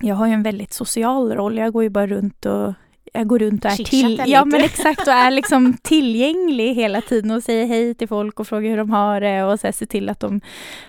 jag 0.00 0.14
har 0.14 0.26
ju 0.26 0.32
en 0.32 0.42
väldigt 0.42 0.72
social 0.72 1.32
roll. 1.32 1.58
Jag 1.58 1.72
går 1.72 1.82
ju 1.82 1.90
bara 1.90 2.06
runt 2.06 2.46
och 2.46 2.74
jag 3.12 3.26
går 3.26 3.38
runt 3.38 3.64
och 3.64 3.70
är 3.70 3.84
till, 3.84 4.22
ja, 4.26 4.44
men 4.44 4.60
exakt, 4.60 5.00
och 5.00 5.12
är 5.12 5.30
liksom 5.30 5.76
tillgänglig 5.82 6.74
hela 6.74 7.00
tiden 7.00 7.30
och 7.30 7.42
säger 7.42 7.66
hej 7.66 7.94
till 7.94 8.08
folk 8.08 8.40
och 8.40 8.48
frågar 8.48 8.70
hur 8.70 8.76
de 8.76 8.90
har 8.90 9.20
det 9.20 9.44
och 9.44 9.60
så 9.60 9.66
här, 9.66 9.72
ser 9.72 9.86
till 9.86 10.08
att 10.08 10.20
de 10.20 10.40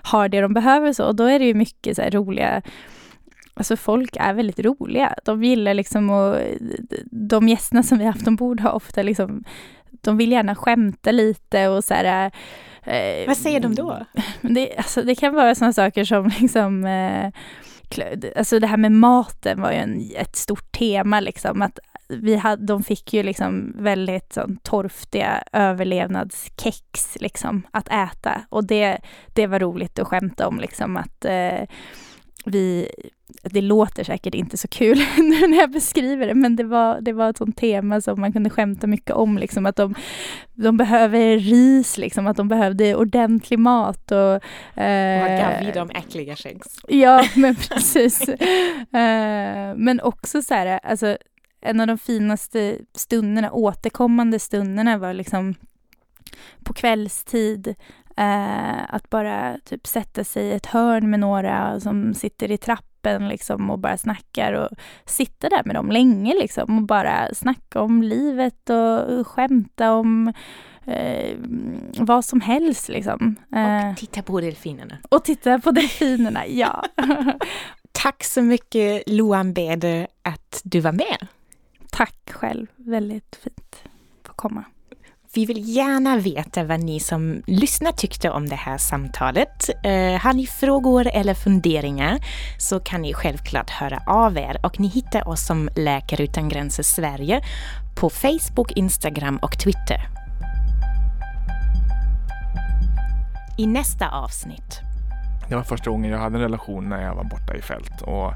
har 0.01 0.29
det 0.29 0.41
de 0.41 0.53
behöver. 0.53 0.93
Så. 0.93 1.05
Och 1.05 1.15
då 1.15 1.23
är 1.23 1.39
det 1.39 1.45
ju 1.45 1.53
mycket 1.53 1.95
så 1.95 2.01
här, 2.01 2.11
roliga 2.11 2.61
Alltså 3.59 3.77
folk 3.77 4.17
är 4.19 4.33
väldigt 4.33 4.59
roliga. 4.59 5.15
De 5.25 5.43
gillar 5.43 5.73
liksom 5.73 6.09
och 6.09 6.35
de 7.11 7.47
gästerna 7.47 7.83
som 7.83 7.97
vi 7.97 8.05
haft 8.05 8.27
ombord 8.27 8.59
har 8.59 8.71
ofta 8.71 9.03
liksom 9.03 9.43
de 10.01 10.17
vill 10.17 10.31
gärna 10.31 10.55
skämta 10.55 11.11
lite 11.11 11.67
och 11.67 11.83
så 11.83 11.93
här 11.93 12.31
eh, 12.83 13.27
Vad 13.27 13.37
säger 13.37 13.59
de 13.59 13.75
då? 13.75 14.05
det, 14.41 14.77
alltså, 14.77 15.01
det 15.01 15.15
kan 15.15 15.33
vara 15.33 15.55
sådana 15.55 15.73
saker 15.73 16.03
som 16.03 16.31
liksom 16.39 16.85
eh, 16.85 17.31
Alltså 18.35 18.59
det 18.59 18.67
här 18.67 18.77
med 18.77 18.91
maten 18.91 19.61
var 19.61 19.71
ju 19.71 19.77
en, 19.77 20.11
ett 20.15 20.35
stort 20.35 20.71
tema 20.71 21.19
liksom. 21.19 21.61
Att 21.61 21.79
vi 22.07 22.35
hade, 22.35 22.65
de 22.65 22.83
fick 22.83 23.13
ju 23.13 23.23
liksom 23.23 23.75
väldigt 23.77 24.33
sån, 24.33 24.57
torftiga 24.57 25.43
överlevnadskex 25.51 27.17
liksom 27.19 27.67
att 27.71 27.87
äta. 27.87 28.41
Och 28.49 28.63
det, 28.63 28.97
det 29.33 29.47
var 29.47 29.59
roligt 29.59 29.99
att 29.99 30.07
skämta 30.07 30.47
om 30.47 30.59
liksom 30.59 30.97
att 30.97 31.25
eh, 31.25 31.61
vi 32.49 32.89
det 33.43 33.61
låter 33.61 34.03
säkert 34.03 34.35
inte 34.35 34.57
så 34.57 34.67
kul 34.67 34.97
nu 35.17 35.47
när 35.47 35.57
jag 35.57 35.71
beskriver 35.71 36.27
det, 36.27 36.33
men 36.33 36.55
det 36.55 36.63
var, 36.63 37.01
det 37.01 37.13
var 37.13 37.29
ett 37.29 37.37
sånt 37.37 37.57
tema 37.57 38.01
som 38.01 38.21
man 38.21 38.33
kunde 38.33 38.49
skämta 38.49 38.87
mycket 38.87 39.15
om, 39.15 39.37
liksom 39.37 39.65
att 39.65 39.75
de, 39.75 39.95
de 40.53 40.77
behöver 40.77 41.37
ris, 41.37 41.97
liksom, 41.97 42.27
att 42.27 42.37
de 42.37 42.47
behövde 42.47 42.95
ordentlig 42.95 43.59
mat. 43.59 44.11
Och, 44.11 44.33
eh, 44.81 45.21
Vad 45.21 45.39
gav 45.39 45.65
vi 45.65 45.71
dem 45.71 45.89
äckliga 45.89 46.35
skäggs? 46.35 46.79
Ja, 46.87 47.25
men 47.35 47.55
precis. 47.55 48.29
Eh, 48.29 49.75
men 49.75 50.01
också 50.01 50.41
så 50.41 50.53
här, 50.53 50.79
alltså 50.83 51.17
en 51.61 51.79
av 51.79 51.87
de 51.87 51.97
finaste 51.97 52.77
stunderna, 52.95 53.51
återkommande 53.51 54.39
stunderna 54.39 54.97
var 54.97 55.13
liksom 55.13 55.55
på 56.63 56.73
kvällstid 56.73 57.75
eh, 58.19 58.93
att 58.95 59.09
bara 59.09 59.57
typ 59.65 59.87
sätta 59.87 60.23
sig 60.23 60.43
i 60.45 60.51
ett 60.51 60.65
hörn 60.65 61.09
med 61.09 61.19
några 61.19 61.79
som 61.79 62.13
sitter 62.13 62.51
i 62.51 62.57
trappen 62.57 63.27
liksom 63.27 63.69
och 63.69 63.79
bara 63.79 63.97
snackar 63.97 64.53
och 64.53 64.69
sitta 65.05 65.49
där 65.49 65.61
med 65.65 65.75
dem 65.75 65.91
länge 65.91 66.33
liksom 66.33 66.77
och 66.77 66.83
bara 66.83 67.33
snacka 67.33 67.81
om 67.81 68.03
livet 68.03 68.69
och 68.69 69.27
skämta 69.27 69.93
om 69.93 70.33
eh, 70.85 71.37
vad 71.99 72.25
som 72.25 72.41
helst 72.41 72.89
liksom. 72.89 73.35
Eh, 73.55 73.89
Och 73.89 73.97
titta 73.97 74.21
på 74.21 74.41
delfinerna. 74.41 74.97
och 75.09 75.23
titta 75.23 75.59
på 75.59 75.71
delfinerna, 75.71 76.47
ja. 76.47 76.85
Tack 77.91 78.23
så 78.23 78.41
mycket 78.41 79.03
Loan 79.07 79.53
Beder 79.53 80.07
att 80.21 80.61
du 80.63 80.79
var 80.79 80.91
med. 80.91 81.27
Tack 81.91 82.31
själv, 82.31 82.67
väldigt 82.75 83.35
fint 83.43 83.75
att 84.21 84.27
få 84.27 84.33
komma. 84.33 84.63
Vi 85.33 85.45
vill 85.45 85.75
gärna 85.75 86.17
veta 86.17 86.63
vad 86.63 86.79
ni 86.79 86.99
som 86.99 87.43
lyssnar 87.47 87.91
tyckte 87.91 88.29
om 88.29 88.49
det 88.49 88.55
här 88.55 88.77
samtalet. 88.77 89.69
Eh, 89.83 90.21
har 90.21 90.33
ni 90.33 90.47
frågor 90.47 91.07
eller 91.07 91.33
funderingar 91.33 92.19
så 92.57 92.79
kan 92.79 93.01
ni 93.01 93.13
självklart 93.13 93.69
höra 93.69 94.01
av 94.07 94.37
er 94.37 94.59
och 94.63 94.79
ni 94.79 94.87
hittar 94.87 95.27
oss 95.27 95.45
som 95.45 95.69
Läkare 95.75 96.23
Utan 96.23 96.49
Gränser 96.49 96.83
Sverige 96.83 97.41
på 97.95 98.09
Facebook, 98.09 98.71
Instagram 98.71 99.37
och 99.37 99.59
Twitter. 99.59 99.99
I 103.57 103.67
nästa 103.67 104.09
avsnitt 104.09 104.79
Det 105.49 105.55
var 105.55 105.63
första 105.63 105.89
gången 105.89 106.11
jag 106.11 106.19
hade 106.19 106.35
en 106.35 106.41
relation 106.41 106.89
när 106.89 107.03
jag 107.03 107.15
var 107.15 107.23
borta 107.23 107.55
i 107.55 107.61
fält. 107.61 108.01
Och 108.01 108.33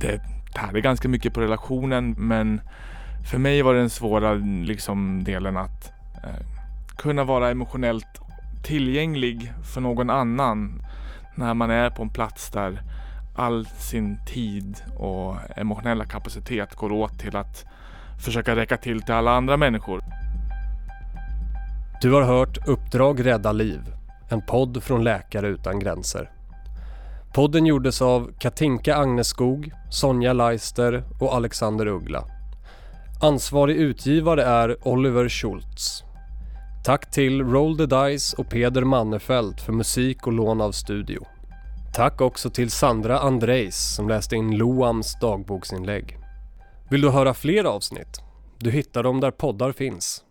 det 0.00 0.20
tärde 0.54 0.80
ganska 0.80 1.08
mycket 1.08 1.34
på 1.34 1.40
relationen 1.40 2.14
men 2.18 2.60
för 3.24 3.38
mig 3.38 3.62
var 3.62 3.74
den 3.74 3.90
svåra 3.90 4.34
liksom, 4.64 5.24
delen 5.24 5.56
att 5.56 5.92
eh, 6.24 6.46
kunna 6.96 7.24
vara 7.24 7.50
emotionellt 7.50 8.20
tillgänglig 8.62 9.52
för 9.74 9.80
någon 9.80 10.10
annan 10.10 10.82
när 11.34 11.54
man 11.54 11.70
är 11.70 11.90
på 11.90 12.02
en 12.02 12.10
plats 12.10 12.50
där 12.50 12.82
all 13.36 13.66
sin 13.66 14.18
tid 14.26 14.82
och 14.96 15.36
emotionella 15.56 16.04
kapacitet 16.04 16.74
går 16.74 16.92
åt 16.92 17.18
till 17.18 17.36
att 17.36 17.64
försöka 18.24 18.56
räcka 18.56 18.76
till 18.76 19.02
till 19.02 19.14
alla 19.14 19.30
andra 19.30 19.56
människor. 19.56 20.00
Du 22.02 22.12
har 22.12 22.22
hört 22.22 22.68
Uppdrag 22.68 23.26
rädda 23.26 23.52
liv, 23.52 23.80
en 24.28 24.42
podd 24.42 24.82
från 24.82 25.04
Läkare 25.04 25.48
utan 25.48 25.78
gränser. 25.78 26.30
Podden 27.32 27.66
gjordes 27.66 28.02
av 28.02 28.30
Katinka 28.38 28.96
Agneskog, 28.96 29.72
Sonja 29.90 30.32
Leister 30.32 31.04
och 31.20 31.34
Alexander 31.34 31.86
Uggla. 31.86 32.39
Ansvarig 33.22 33.76
utgivare 33.76 34.44
är 34.44 34.88
Oliver 34.88 35.28
Schultz. 35.28 36.04
Tack 36.84 37.10
till 37.10 37.42
Roll 37.42 37.76
the 37.76 37.86
Dice 37.86 38.36
och 38.36 38.48
Peder 38.48 38.84
Mannefelt 38.84 39.60
för 39.60 39.72
musik 39.72 40.26
och 40.26 40.32
lån 40.32 40.60
av 40.60 40.72
studio. 40.72 41.26
Tack 41.94 42.20
också 42.20 42.50
till 42.50 42.70
Sandra 42.70 43.18
Andrejs 43.18 43.94
som 43.94 44.08
läste 44.08 44.36
in 44.36 44.56
Loams 44.56 45.20
dagboksinlägg. 45.20 46.18
Vill 46.90 47.00
du 47.00 47.10
höra 47.10 47.34
fler 47.34 47.64
avsnitt? 47.64 48.20
Du 48.58 48.70
hittar 48.70 49.02
dem 49.02 49.20
där 49.20 49.30
poddar 49.30 49.72
finns. 49.72 50.24